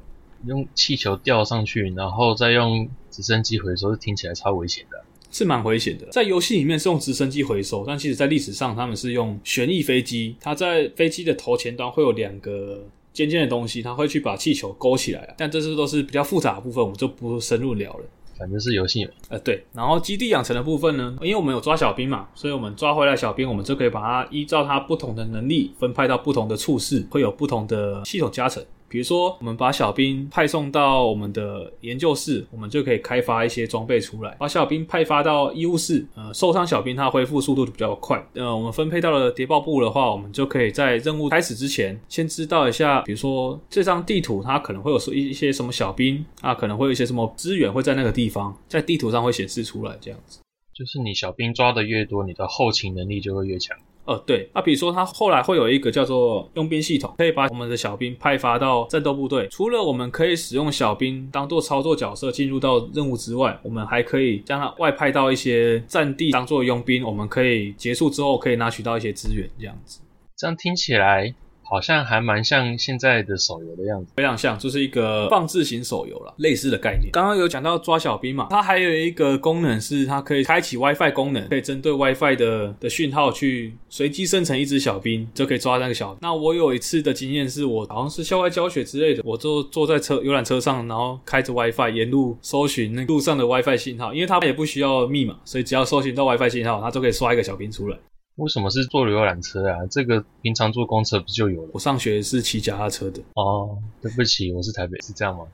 [0.46, 5.05] 用气球吊上去，然后再用直升机回收，听起来超危险的。
[5.31, 10.35] 是蛮危险的，在游戏里面是用直升机回收，但其实在历史上他们是用旋翼飞机。
[10.40, 15.35] 它在飞机的头前端会有两个尖尖的东西，它会去把气球勾起来。
[15.37, 18.05] 但这些都是比较复杂的部分，我们就不深入聊了。
[18.44, 19.09] 反正是游戏。
[19.30, 19.64] 呃，对。
[19.72, 28.62] 然后基地养成的部分呢，因为我们有抓小兵嘛，所以我们抓回来小兵，我们就可以把它依照它不同的能力分派到不同的处室，会有不同的系统加成。
[28.88, 34.37] 比如说，我们把小兵派送到我们的研究室，我们就可以开发一些装备出来。
[34.38, 38.25] 把小兵派发到医务室，呃，受伤小兵他恢复速度就比较快。
[38.35, 50.38] 呃，我们分配到了谍报部的话，我们就可以在任务开始之前，先知道一下，比如说这张地图它可能会有一一些什么小兵啊，可能会有一些什么资源会在那个地方，在地图上会显示出来，这样子。
[50.73, 53.77] 就是你小兵抓的越多，你的后勤能力就会越强。
[54.07, 59.49] 呃，对，啊比如说，它后来会有一个叫做佣兵系统，可以把我们的小兵派发到战斗部队。
[59.51, 67.03] 除了我们可以使用小兵当做操作角色进入到任务之外，我们还可以将它外派到一些战地当做佣兵。
[67.03, 70.01] 我们可以结束之后可以拿取到一些资源，这样子。
[70.37, 71.35] 这样听起来。
[71.64, 77.11] 好像还蛮像现在的手游的样子，非常像，就是一个放置型手游了，类似的概念。
[77.12, 86.16] 刚刚有讲到抓小兵嘛，它还有一个功能是它可以开启 WiFi 功能，可以针对 WiFi 的的讯号去随机生成一只小兵，就可以抓那个小。
[86.20, 97.98] 那我有一次的经验是我好像是校外教学之类的，我就坐在车游览车上，然后开着 WiFi 沿路搜寻那路上的 WiFi 信号，因为它也不需要密码，所以只要搜寻到 WiFi 信号，它就可以刷一个小兵出来。
[98.37, 99.87] 为什么是坐游览车啊？
[99.88, 101.70] 这个平常坐公车不就有了？
[101.73, 103.23] 我上学是骑脚踏车的。
[103.35, 105.47] 哦，对不起，我是台北，是这样吗？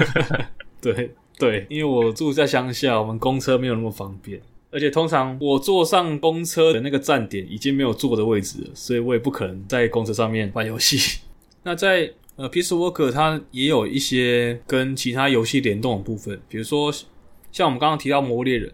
[0.80, 11.20] 对对，因为我住在乡下，我们公车没有那么方便，而且通常我坐上公车的那个站点已经没有坐的位置了，所以我也不可能在公车上面玩游戏。
[11.62, 16.90] 那在呃，Peace Walker 它也有一些跟其他游戏联动的部分，比如说
[17.52, 18.70] 像我们刚刚提到《魔猎人》，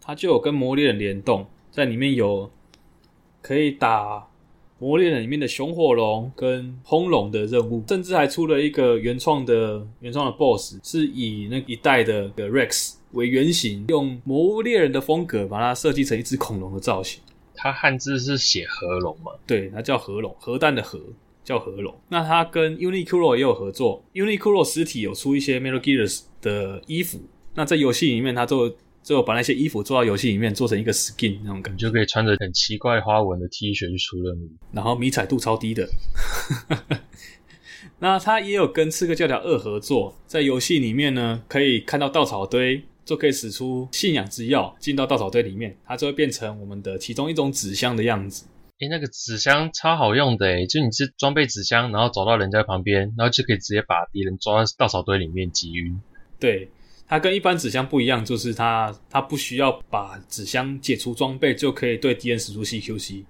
[0.00, 2.48] 它就有跟《魔猎人》联动，在里面有。
[3.42, 4.20] 可以打
[4.78, 17.20] 《魔猎人》里面的熊火龙跟轰龙的任务，甚至还出了一个原创的原创的 BOSS，是以那一代的 Rex 为原型，用《魔物猎人》的风格把它设计成一只恐龙的造型。
[17.54, 19.32] 它汉字是写核龙吗？
[19.46, 20.98] 对，它叫核龙，核弹的核
[21.44, 21.94] 叫核龙。
[22.08, 27.20] 那它跟 Uniqlo 也有合作，Uniqlo 实体有出一些 Metal Gear 的衣服。
[27.54, 28.74] 那在游戏里面，它就。
[29.02, 35.88] 最后把那些衣服做到游戏里面，做成一个 skin 那种感觉，就可以穿着很奇怪花纹的 T 恤去出任务，然后迷彩度超低的。
[37.98, 48.46] 那他也有跟刺客教条二合作，在游戏里面呢，可以看到稻草堆，就可以使出信仰之药，进到稻草堆里面，它就会变成我们的其中一种纸箱的样子。
[48.78, 56.00] 诶，那个纸箱超好用的诶，就你是装备纸箱，然后走到人家旁边，然后就可以直接把敌人抓到稻草堆里面击晕。
[56.38, 56.68] 对。
[57.12, 63.22] 它跟一般纸箱不一样，就是它它不需要把纸箱解除装备就可以对敌人使出 CQC，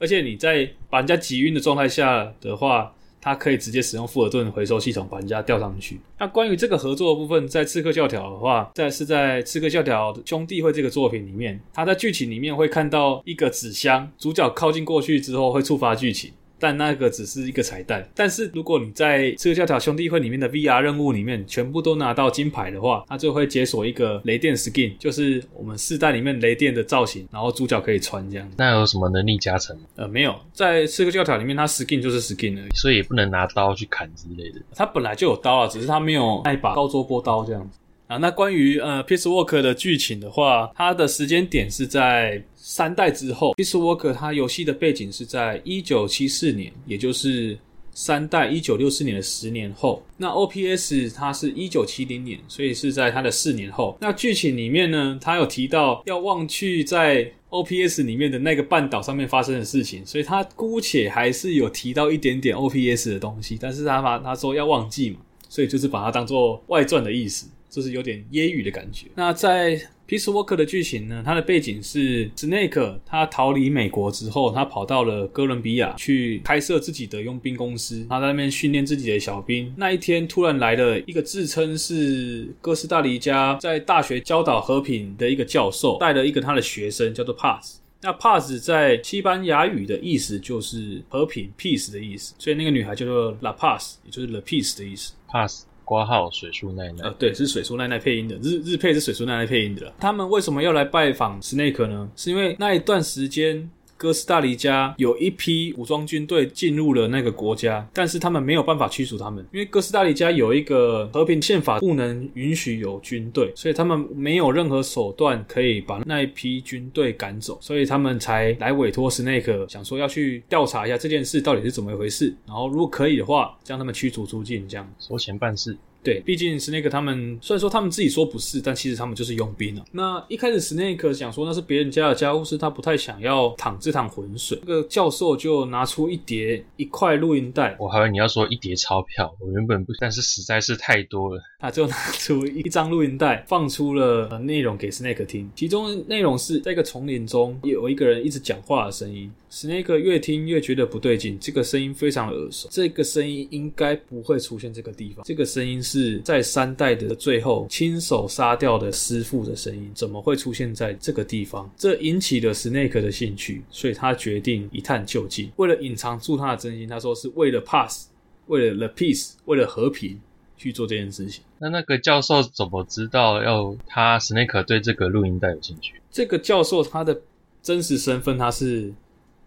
[0.00, 6.00] 而且你在把人家挤晕的状态下的话，它可以直接使用富尔顿回收系统把人家吊上去。
[6.18, 16.32] 那关于这个合作的部分，在刺客教条的话，在是在刺客教条兄弟会这个作品里面，它在剧情里面会看到一个纸箱，主角靠近过去之后会触发剧情。
[16.58, 18.08] 但那个只是一个彩蛋。
[18.14, 28.50] 但是如果你在刺客教条兄弟会里面的 VR 任务里面全部都拿到金牌的话，它就会解锁一个雷电 skin，就是我们四代里面雷电的造型，然后主角可以穿这样。
[28.56, 29.76] 那有什么能力加成？
[29.96, 34.60] 呃，没有，在刺客教条里面，它 skin 就是 skin 而已，所以也不能拿刀去砍之类的。
[34.74, 37.78] 它本来就有刀啊，只是它没有那一把高桌波刀这样子。
[38.06, 43.54] 啊，那关于呃，Peace Walker 的剧情的话，它的时间点是在三代之后。
[43.54, 47.58] Peace Walker 它游戏的背景是在一九七四年，也就是
[47.94, 50.04] 三代一九六四年的十年后。
[50.18, 53.96] 那 OPS 它是一九七零年，所以是在它的四年后。
[54.00, 65.16] 那剧情里面呢，它有提到要忘去在 OPS 里面的那个半岛上面发生的事情，所以它姑且还是有提到一点点 OPS 的东西，但是他把他说要忘记嘛，
[65.48, 67.46] 所以就是把它当做外传的意思。
[67.74, 69.06] 就是有点揶揄的感觉。
[69.16, 79.72] 那在 Peace Walker 的剧情呢，它的背景是 Snake 他逃离美国之后，他跑到了哥伦比亚去开设自己的佣兵公司，他在那边训练自己的小兵。
[79.76, 87.76] 那一天突然来了一个自称是哥斯达黎加在大学教导和平的一个教授，带了一个他的学生叫做 Paz。
[88.02, 95.14] 那 Paz 在西班牙语的意思就是和平 （peace） 的意思，所以那个女孩叫做 La Paz，也就是 The Peace 的意思。
[95.30, 97.04] Paz 挂号水树奈奈。
[97.04, 99.92] 呃，对，是水树奈奈配音的，日日配是水树奈奈配音的。
[100.00, 102.10] 他们为什么要来拜访 Snake 呢？
[102.16, 103.70] 是因为那一段时间。
[103.96, 125.76] 哥斯达黎加有一批武装军队进入了那个国家，但是他们没有办法驱逐他们，因为哥斯达黎加有一个和平宪法，不能允许有军队，所以他们没有任何手段可以把那一批军队赶走，所以他们才来委托史内克，想说要去调查一下这件事到底是怎么一回事，然后如果可以的话，将他们驱逐出境，这样收钱办事。
[126.04, 129.84] 对，毕竟 Snake 他们虽然说他们自己说不是，但其实他们就是佣兵啊。
[129.90, 134.58] 那一开始 Snake 想说那是别人家的家务事，他不太想要淌这趟浑水。
[134.66, 141.42] 这个教授就拿出一叠一块录音带，我还以为你要说一叠钞票，我原本不，但是实在是太多了。
[141.64, 149.32] 他就拿出一张录音带，放出了内容给 Snake 听，其中内容是在一个丛林中有一个人一直讲话的声音。
[149.50, 155.24] Snake 越听越觉得不对劲，这个声音非常耳熟，这个声音应该不会出现这个地方。
[155.24, 161.70] 这个声音是在三代的最后亲手杀掉的师傅的声音，怎么会出现在这个地方？
[161.78, 165.50] 这引起了 Snake 的兴趣，所以他决定一探究竟。
[165.56, 168.08] 为了隐藏住他的真心，他说是为了 pass，
[168.48, 170.20] 为了 The Peace，为了和平
[170.64, 171.44] 去做这件事情。
[171.58, 175.94] 那那个教授怎么知道要他 Snake 对这个录音带有兴趣？
[176.10, 177.20] 这个教授他的
[177.62, 178.92] 真实身份他是。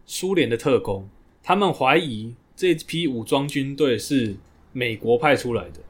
[0.10, 1.06] 苏联的特工，
[1.44, 4.34] 他们怀疑这批武装军队是
[4.72, 5.82] 美国派出来的，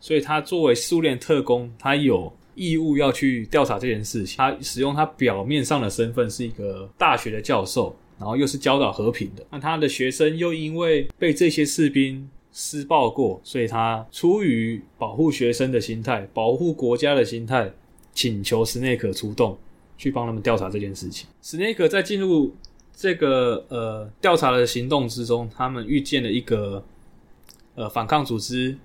[0.00, 4.36] 所以他作为苏联特工，他有义务要去调查这件事情。
[4.36, 9.44] 他使用他表面上的身份是一个大学的教授，然后又是教导和平的。
[9.50, 17.70] 那他的学生又因为被这些士兵施暴过，所以他出于保护学生的心态、保护国家的心态，
[18.14, 19.58] 请求史内克出动
[19.98, 21.28] 去帮他们调查这件事情。
[21.42, 22.54] 史内克在进入。
[22.96, 26.80] 这个呃调查的行动之中，他们遇见了一个
[27.74, 28.78] 呃反抗组织，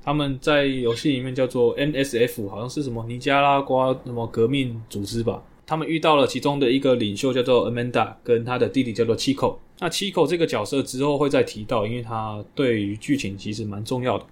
[0.00, 5.42] 他们在游戏里面叫做 NSF，好像是什么尼加拉瓜什么革命组织吧。
[5.66, 9.56] 他们遇到了其中的一个领袖叫做 Amanda，跟他的弟弟叫做 Chico。
[9.78, 14.26] 那七口这个角色之后会再提到，因为他对于剧情其实蛮重要的。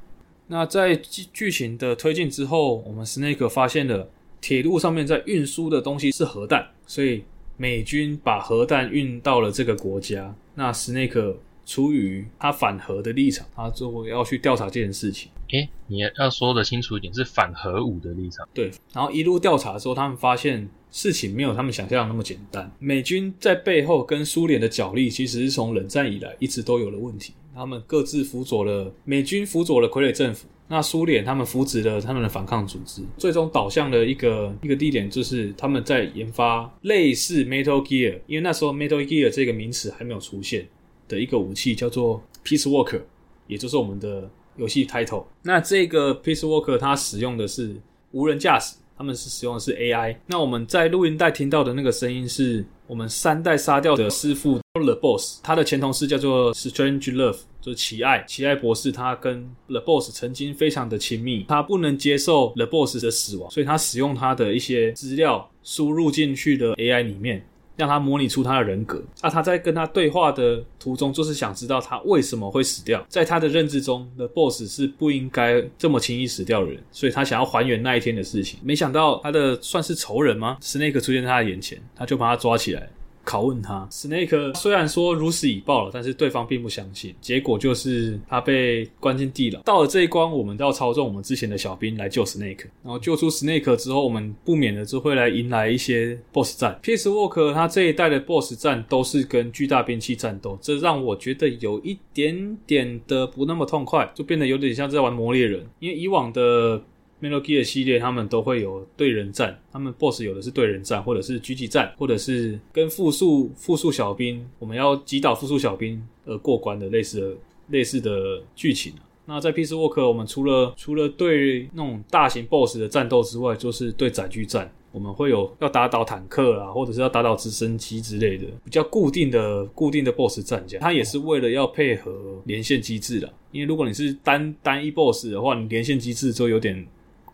[0.49, 4.09] 那在剧剧情的推进之后，我们 Snake 发现了
[4.41, 7.25] 铁路上面在运输的东西是核弹，所以。
[7.59, 15.31] 美军把核弹运到了这个国家，那 Snake 出于他反核的立场，他最后要去调查这件事情。
[15.51, 18.49] 诶，你要说的清楚一点，是反核武的立场。
[18.53, 22.71] 对，然后一路调查的时候，他们发现事情没有他们想象的那么简单。
[22.79, 27.33] 美军在背后跟苏联的角力，其实是从冷战以来一直都有了问题。
[27.55, 30.47] 他们各自辅佐了美军，辅佐了傀儡政府。
[30.69, 40.67] 那苏联他们扶植了他们的反抗组织，最终导向的一个一个地点就是他们在研发类似 Metal Gear，因为那时候 Metal Gear 这个名词还没有出现
[41.07, 43.01] 的一个武器叫做 Peace Walker，
[43.47, 45.25] 也就是我们的游戏 title。
[45.43, 47.77] 那这个 Peace Walker 它使用的是
[48.13, 50.17] 无人驾驶，他们是使用的是 AI。
[50.27, 57.39] 那我们在录音带听到的那个声音是我们三代杀掉的师傅 The Boss，他的前同事叫做 Strange Love。
[57.61, 67.45] 就是奇爱，奇爱博士，他跟 The Boss 曾经非常的亲密，他不能接受 The Boss 的死亡，所以他使用他的一些资料输入进去的 AI 里面，
[67.77, 69.03] 让他模拟出他的人格。
[69.23, 73.05] 那他在跟他对话的途中，就是想知道他为什么会死掉。
[73.09, 78.59] 在他的认知中的 Boss 是不应该这么轻易死掉的人，所以他想要还原那一天的事情。
[78.63, 82.89] 没想到他的算是仇人吗？Snake 出现在他的眼前，他就把他抓起来。
[83.27, 87.13] 拷问他，Snake 虽然说如实以报了，但是对方并不相信。
[87.21, 89.61] 结果就是他被关进地牢。
[89.63, 92.67] 到了这一关，我们都要操纵我们之前的小兵来救 Snake。
[92.85, 96.81] 然后救出 Snake 之后，我们不免的就会来迎来一些 BOSS 战。
[96.83, 105.67] Peace Walk 他这一代的 BOSS 战都是跟巨大兵器战斗，这让我觉得有一点点的不那么痛快，就变得有点像在玩魔猎人。
[105.81, 106.81] 因为以往的
[107.21, 117.37] Metal Gear 系列，他们都会有对人战，他们 BOSS 有的是对人战，或者是狙击战，或者是跟复数复数小兵，我们要击倒复数小兵而过关的类似的
[117.69, 118.93] 类似的剧情。
[119.25, 133.33] 那在 Peace Walk，我们除了除了对那种大型 BOSS 的战斗之外，就是对载具战，我们会有要打倒坦克啊，或者是要打倒直升机之类的比较固定的固定的 BOSS 战将，它也是为了要配合连线机制的。
[133.53, 136.87] 因为如果你是单单一 BOSS 的话，你连线机制就有点。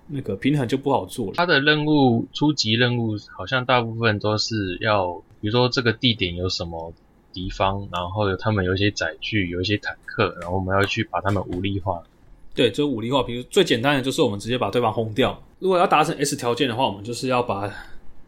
[0.07, 1.33] 那个平衡就不好做了。
[1.37, 6.93] 它的任务初级任务好像大部分都是要，比如说这个地点有什么
[7.33, 12.03] 敌方，然后有他们有一些载具，有一些坦克，然后我们要去把他们武力化。
[12.55, 13.23] 对，就武力化。
[13.23, 15.43] 比如最简单的就是我们直接把对方轰掉。
[15.59, 17.73] 如果要达成 S 条件的话，我们就是要把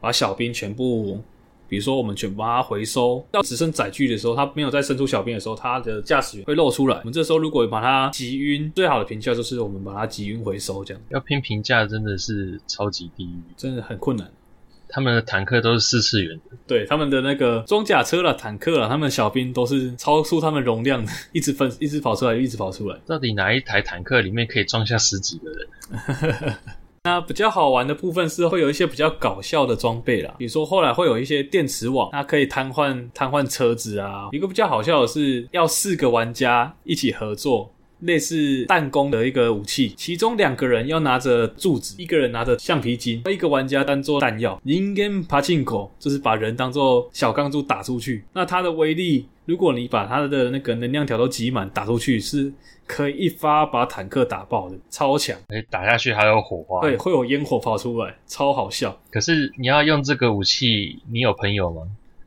[0.00, 1.20] 把小兵全部。
[1.68, 6.98] 比如说，我们全部把它回收，到只剩载具的时候，它没有再伸出小兵的时候，它的驾驶员会露出来。
[6.98, 11.02] 我们这时候如果把它击晕，最好的评价就是我们把它击晕回收，这样。
[11.10, 14.30] 要拼评价真的是超级地狱，真的很困难。
[14.86, 22.96] 他们的坦克都是四次元的，对，他们的那个装甲车了、坦克了，他们的小兵都是超出他们容量的，一直分，一直跑出来，一直跑出来。
[23.04, 26.54] 到底哪一台坦克里面可以装下十几个人？
[27.03, 34.27] 那比较好玩的部分是会有一些比较搞笑的装备啦，比如说后来会有一些电磁网，它可以瘫痪瘫痪车子啊。
[34.31, 37.71] 一个比较好笑的是，要四个玩家一起合作，
[38.01, 44.61] 类似弹弓的一个武器，其中两个人要拿着柱子，一个人拿着橡皮筋，一个玩家当做弹药。
[44.65, 52.52] 人间パチンコ就是把人当做小钢珠打出去，那它的威力， 如果你把它的那个能量条都挤满，打出去是。
[52.86, 55.34] 可以一发把坦克打爆的，超强！
[55.48, 58.94] 哎，打下去还有火花，对，会有烟火跑出来，超好笑。
[59.10, 61.80] 可是你要用这个武器，你有朋友吗？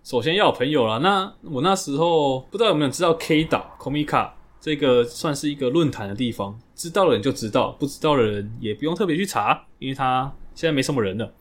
[0.04, 0.98] 首先要有朋友啦。
[0.98, 11.32] 那我那时候不知道有没有知道 K 岛 Komica 这个算是一个论坛的地方，知道的人就知道，不知道的人也不用特别去查，因为他现在没什么人了。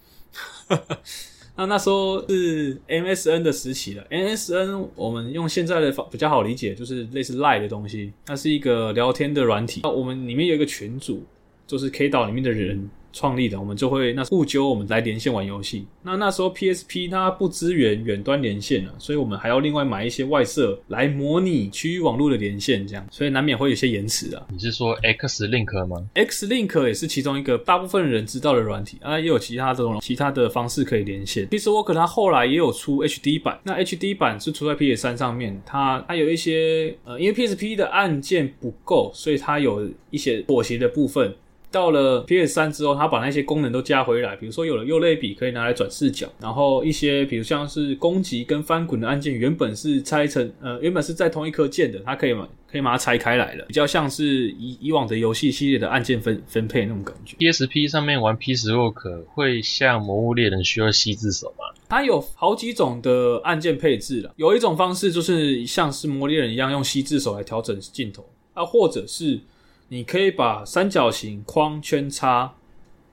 [1.56, 9.80] 那那时候是 MSN 的时期了，MSN 我们用现在的方比较好理解，就是类似 Line 的东西，它是一个聊天的软体。
[9.84, 11.24] 那我们里面有一个群组，
[11.66, 12.88] 就是 K 岛里面的人。
[13.16, 15.86] 创立的，我们就会那互揪我们来连线玩游戏。
[16.02, 24.46] 那那时候 PSP 它不支援远端连线啊，所以我们还要另外买一些外设来模拟区域网络的连线，这样，所以难免会有些延迟啊。
[24.52, 31.46] 你是说 X Link 吗？X Link 也是其中一个大部分人知道的软体啊，也有其他这种其他的方式可以连线。
[31.48, 41.34] Peace Walker 它后来也有出 HD 版，那 HD 版是出在 PS 三上面，它它有一些呃，因为 PSP 的按键不够，所以它有一些妥协的部分。
[41.70, 57.36] 到了 PS 三之后，他把那些功能都加回来，比如说有了右类比可以拿来转视角，然后一些比如像是攻击跟翻滚的按键原本是拆成呃原本是在同一颗键的，它可以嘛可以把它拆开来了，比较像是以以往的游戏系列的按键分分配那种感觉。
[57.36, 61.64] PSP 上面玩 Peace Walker 会像魔物猎人需要吸字手吗？
[61.88, 69.40] 它有好几种的按键配置了，有一种方式就是像是魔猎人一样用吸字手来调整镜头，啊或者是。
[69.88, 72.52] 你可以把三角形、框、圈、叉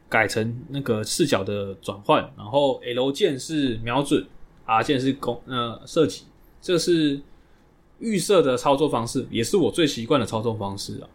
[0.09, 4.25] 改成那个视角的转换，然后 L 键是瞄准
[4.65, 6.23] ，R 键是攻呃射击，
[6.61, 7.21] 这是
[7.99, 11.07] 预设的操作方式，也是我最习惯的操作方式啊。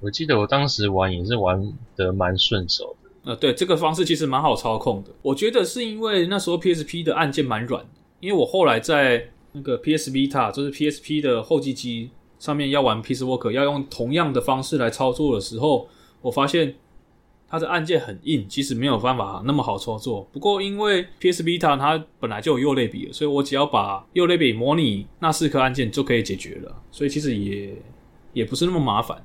[0.00, 3.30] 我记得我当时玩也是玩的蛮顺手的。
[3.30, 5.10] 呃，对，这个方式其实蛮好操控的。
[5.22, 7.90] 我觉得是因为那时候 PSP 的按键蛮软的，
[8.20, 12.10] 因为我后来在那个 PS Vita，就是 PSP 的后继机。
[12.38, 15.88] 上面要玩 Peace Walker 要用同样的方式来操作的时候，
[16.20, 16.74] 我发现
[17.48, 20.26] 它的按键很硬，其实没有办法那么好操作。
[20.32, 27.74] 不过因为 PS Vita 它本来就有右类比，所以我只要把右类比模拟那四颗按键就可以解决了，所以其实也
[28.32, 29.22] 也不是那么麻烦。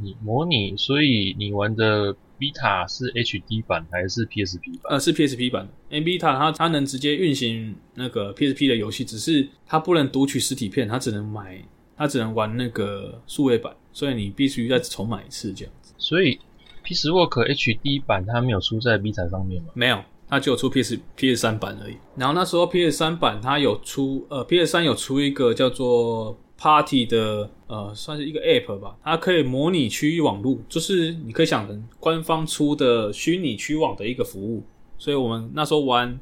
[0.00, 2.16] 你模拟，所以你玩的。
[2.42, 4.90] Vita 是 HD 版还是 PSP 版？
[4.90, 5.68] 呃，是 PSP 版。
[5.88, 11.62] 因为 Vita 它它能直接运行那个 PSP 的游戏，只是它不能读取实体片，它只能买，
[11.96, 15.94] 它只能玩那个数位版，所以你必须再重买一次这样子。
[15.98, 16.40] 所以
[16.84, 19.68] Peace Walker HD 版它没有出在 Vita 上面吗？
[19.74, 21.96] 没有，它只有出 PS PS 三版而已。
[22.16, 26.36] 然后那时候 PS 三版它有出，呃，PS 三有出一个叫做。
[26.62, 34.62] Party 的呃，算是一个 App 吧，它可以模拟区域网络，就是你可以想成官方出的虚拟区网的一个服务。
[34.96, 36.20] 所以我们那时候玩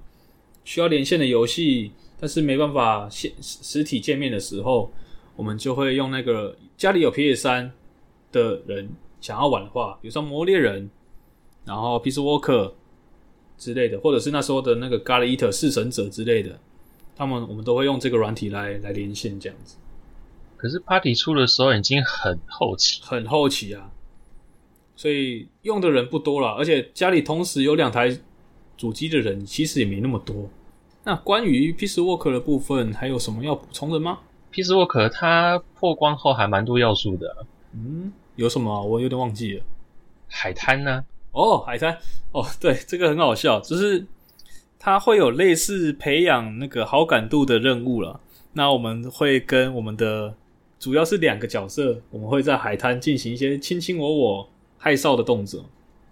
[0.64, 4.90] 需要连线的游戏，但是没办法现实体见面的时候，
[5.36, 7.72] 我们就会用那个家里有 PS3
[8.32, 8.88] 的人
[9.20, 10.84] 想要玩的话，比如说《魔猎人》，
[11.66, 12.68] 然后《Peace Walker》
[13.58, 16.58] 之类的，或者是那时候的那个《God Eater》弑神者之类的，
[17.14, 19.76] 他们我们都会用这个软体来来连线这样子。
[20.60, 23.90] 可是 Party 出的时候已经很后期，很后期啊，
[24.94, 28.14] 所以用的人不多了，而且家里同时有两台
[28.76, 30.50] 主机的人其实也没那么多。
[31.02, 34.18] 那关于 Peace Walker 的部分，还有什么要补充的吗
[34.52, 38.84] ？Peace Walker 它破光后还蛮多要素的，嗯，有什么？
[38.84, 39.64] 我有点忘记了。
[40.28, 41.02] 海滩呢？
[41.32, 41.96] 哦，海滩，
[42.32, 44.06] 哦，对，这个很好笑，就是
[44.78, 48.20] 它会有类似培养那个好感度的任务了。
[48.52, 50.34] 那我们会跟我们的
[50.80, 55.64] 主要是两个角色，我们会在海滩进行一些卿卿我我、害臊的动作。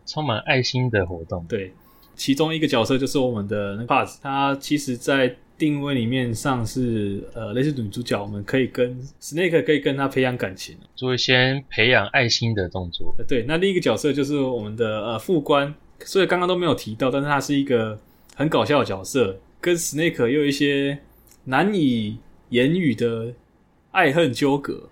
[0.06, 1.44] 充满爱心的活动。
[1.48, 1.72] 对，
[2.14, 13.14] 其中一个角色就是我们的那个帕子，他其实在定位里面上是呃类似女主角，我们可以跟 Snake 可以跟他培养感情，做一些培养爱心的动作。
[13.26, 17.98] 对，那另一个角色就是我们的呃副官，所以刚刚都没有提到，但是他是一个
[18.34, 20.98] 很搞笑的角色，跟 Snake 又有一些
[21.44, 22.18] 难以
[22.50, 23.32] 言语的
[23.98, 24.88] 爱恨纠葛。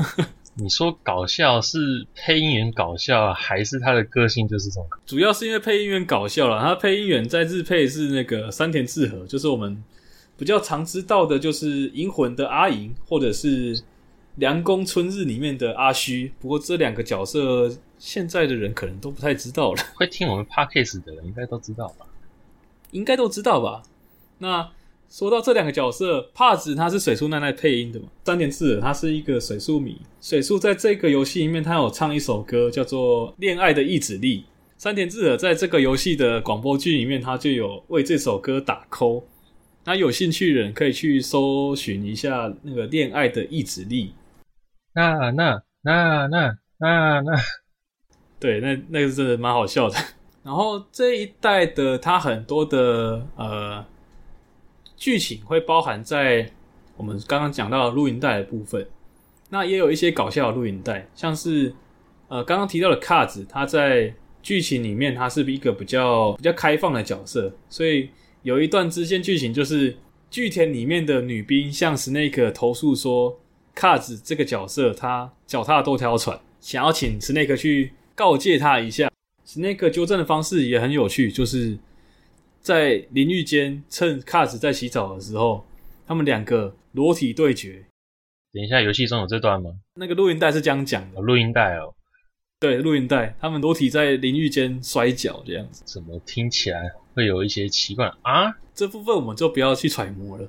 [0.56, 4.86] 你说搞笑是配音员搞笑，还是他的个性就是这种？
[5.06, 6.60] 主要是因为配音员搞笑了。
[6.60, 9.82] 他配音员在日配是那个山田智和，就是我们
[10.36, 13.74] 比较常知道的，就是《银魂》的阿银，或者是
[14.34, 16.34] 《凉宫春日》里面的阿虚。
[16.38, 19.82] 不过这两个角色，现在的人可能都不太知道了。
[19.94, 22.04] 会听我们 Podcast 的人应该都知道吧？
[22.90, 23.82] 应该都知道吧？
[24.36, 24.70] 那。
[25.12, 28.06] 说到这两个角色，帕子他是水树奈奈配音的嘛？
[28.24, 34.40] 山田智和他是一个水树迷，水树在这个游戏里面，他有唱一首歌叫做《恋爱的意志力》。
[34.82, 39.22] 山田智和在这个游戏的广播剧里面，他就有为这首歌打 call。
[39.84, 44.06] 那有兴趣的人可以去搜寻一下那个《恋爱的意志力》。
[44.94, 47.32] 那那那那那那，
[48.40, 49.96] 对，那那个真的蛮好笑的。
[50.42, 53.84] 然后这一代的他很多的呃。
[55.02, 56.48] 剧情会包含在
[56.96, 58.86] 我们刚刚讲到录音带的部分，
[59.50, 61.74] 那也有一些搞笑的录音带，像是
[62.28, 68.10] 呃刚刚提到的卡子，他在剧情里面他是一个比较比较开放的角色，所以
[68.42, 69.96] 有一段支线剧情就是
[70.30, 73.36] 剧田里面的女兵向 Snake 投诉说，
[73.74, 79.10] 卡子这个角色他脚踏多条船，想要请 Snake 去告诫他一下。
[79.44, 81.76] Snake 纠正的方式也很有趣，就是。
[82.62, 85.66] 在淋浴间，趁卡子在洗澡的时候，
[86.06, 87.84] 他们两个裸体对决。
[88.52, 89.72] 等一下，游戏中有这段吗？
[89.94, 91.20] 那个录音带是这样讲的。
[91.20, 91.92] 录音带哦，
[92.60, 95.82] 对，录音带，他们裸体在淋浴间摔跤这样子。
[95.86, 98.56] 怎么听起来会有一些奇怪啊？
[98.72, 100.48] 这部分我们就不要去揣摩了。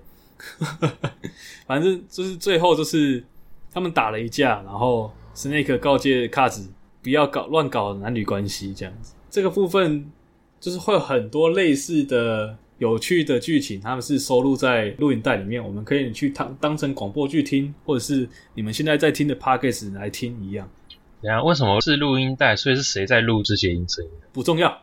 [1.66, 3.24] 反正就是最后就是
[3.72, 9.16] 他们打了一架，然后 Snake 告诫卡子不要搞乱搞男女关系这样子。
[9.32, 10.12] 这个部分。
[10.64, 20.70] 就是会有很多类似的有趣的剧情，他们是收录在录影带里面，我们可以去当当成广播剧听，或者是你们现在在听的 Podcast 来听一样。
[21.22, 22.56] 对啊，为什么是录音带？
[22.56, 24.06] 所以是谁在录这些音声？
[24.32, 24.82] 不重要。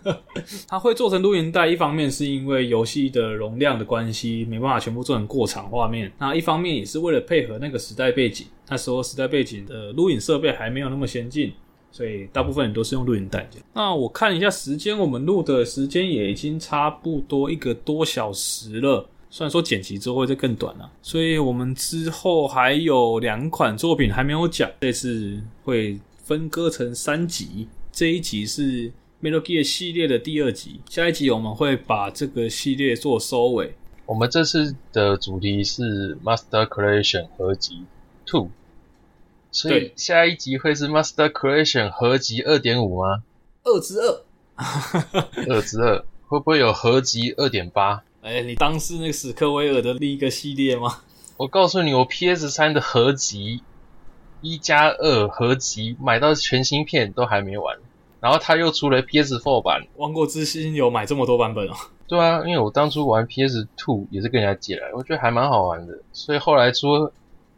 [0.66, 11.52] 它会做成录音带，一方面是因为游戏的容量的关系，没办法全部做成过场画面；那一方面也是为了配合那个时代背景，那时候时代背景的录影设备还没有那么先进。
[11.92, 13.48] 所以大部分人都是用录音带。
[13.74, 19.06] 那我看一下时间，我们录的时间也已经差不多一个多小时了。
[19.30, 27.68] 虽然说剪辑之后会再更短了，所以我们之后还有两款作品还没有讲，这次会分割成三集。
[27.90, 28.90] 这一集是
[29.22, 33.74] Metal Gear 系列的第二集，下一集我们会把这个系列做收尾。
[34.04, 37.82] 我们这次的主题是 Master Collection 合集
[38.26, 38.50] Two。
[39.52, 43.22] 所以下一集会是 Master Collection 合集二点五吗？
[43.64, 44.24] 二之二，
[45.48, 48.02] 二之二， 会不会有合集二点八？
[48.22, 51.02] 哎，你当是那个史克威尔的另一个系列吗？
[51.36, 53.62] 我告诉你，我 PS 三的合集
[54.40, 57.76] 一加二合集买到全新片都还没完，
[58.20, 59.86] 然后他又出了 PS Four 版。
[59.96, 61.74] 王国之心有买这么多版本哦？
[62.08, 67.10] 对啊，因为我当初玩 PS Two 也是跟人家借来，我觉得还蛮好玩的，所以后来出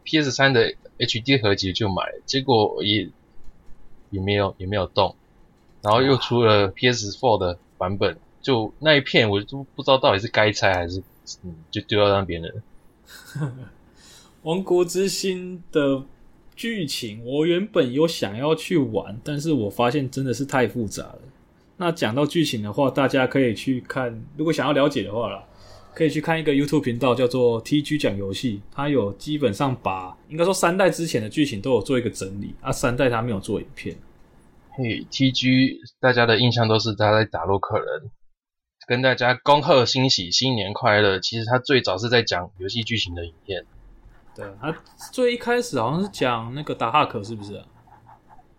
[0.05, 0.75] PS 三的。
[0.97, 3.11] HD 合集就买，结果也
[4.11, 5.17] 也没有也没有动，
[5.83, 11.03] 然后又出了 PS4 的版本，就那一片我就不知道到底是该拆还是
[11.43, 12.49] 嗯就丢到那边了。
[14.43, 16.05] 王国之心的
[16.55, 21.19] 剧情我原本有想要去玩，但是我发现真的是太复杂了。
[21.79, 25.45] 那讲到剧情的话，大家可以去看，如果想要了解的话啦。
[25.95, 33.97] 可以去看一个 YouTube 频道，叫做 TG 讲游戏，它有基本上把应该说三代之前的剧情都有做一个整理啊，三代它没有做影片。
[34.73, 38.11] 嘿，TG 大家的印象都是他在打洛克人，
[38.89, 41.21] 跟大家恭贺新喜，新年快乐。
[41.21, 43.65] 其实他最早是在讲游戏剧情的影片。
[44.35, 44.77] 对，他
[45.13, 47.65] 最一开始好像是讲那个打哈克，是不是啊？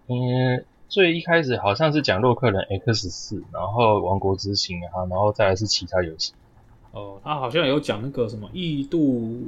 [0.07, 6.31] 嗯，最一开始好像是讲洛克人 X 四，然后王国之心啊，然后再来是其他游戏。
[6.96, 9.43] 哦，他好像有讲那个什么异度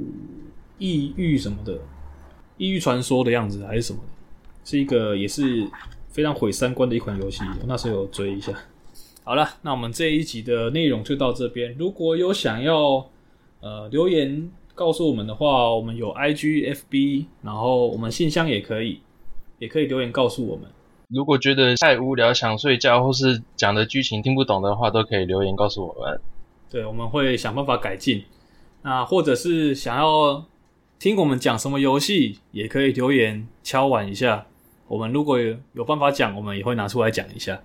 [0.78, 1.78] 异域什么的，
[2.58, 4.12] 异域传说的样子还是什么的，
[4.64, 5.66] 是一个也是
[6.10, 7.42] 非常毁三观的一款游戏。
[7.60, 8.52] 我那时候有追一下。
[9.24, 11.74] 好了，那我们这一集的内容就到这边。
[11.78, 13.04] 如果有想要
[13.60, 19.00] 呃留言告诉我们的话，我们有 IG、FB，然后我们信箱也可以，
[19.58, 20.66] 也可以留言告诉我们。
[21.08, 26.20] 如果觉得太无聊想睡觉，或是讲的剧情听不懂的话，都可以留言告诉我们。
[26.70, 28.24] 对，我们会想办法改进。
[28.82, 30.44] 那或者是想要
[30.98, 34.46] 听我们讲什么游戏，也可以留言敲碗一下。
[34.86, 37.60] 我们如果有有办法讲，我们也会拿出来讲一下。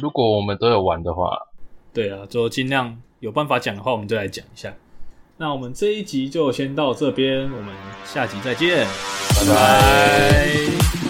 [0.00, 1.30] 如果我们都有玩的话，
[1.92, 4.72] 对啊，就尽量有办法讲的话，我们就来讲一下。
[5.36, 8.86] 那我们这一集就先到这边，我们下集再见，
[9.34, 11.09] 拜拜。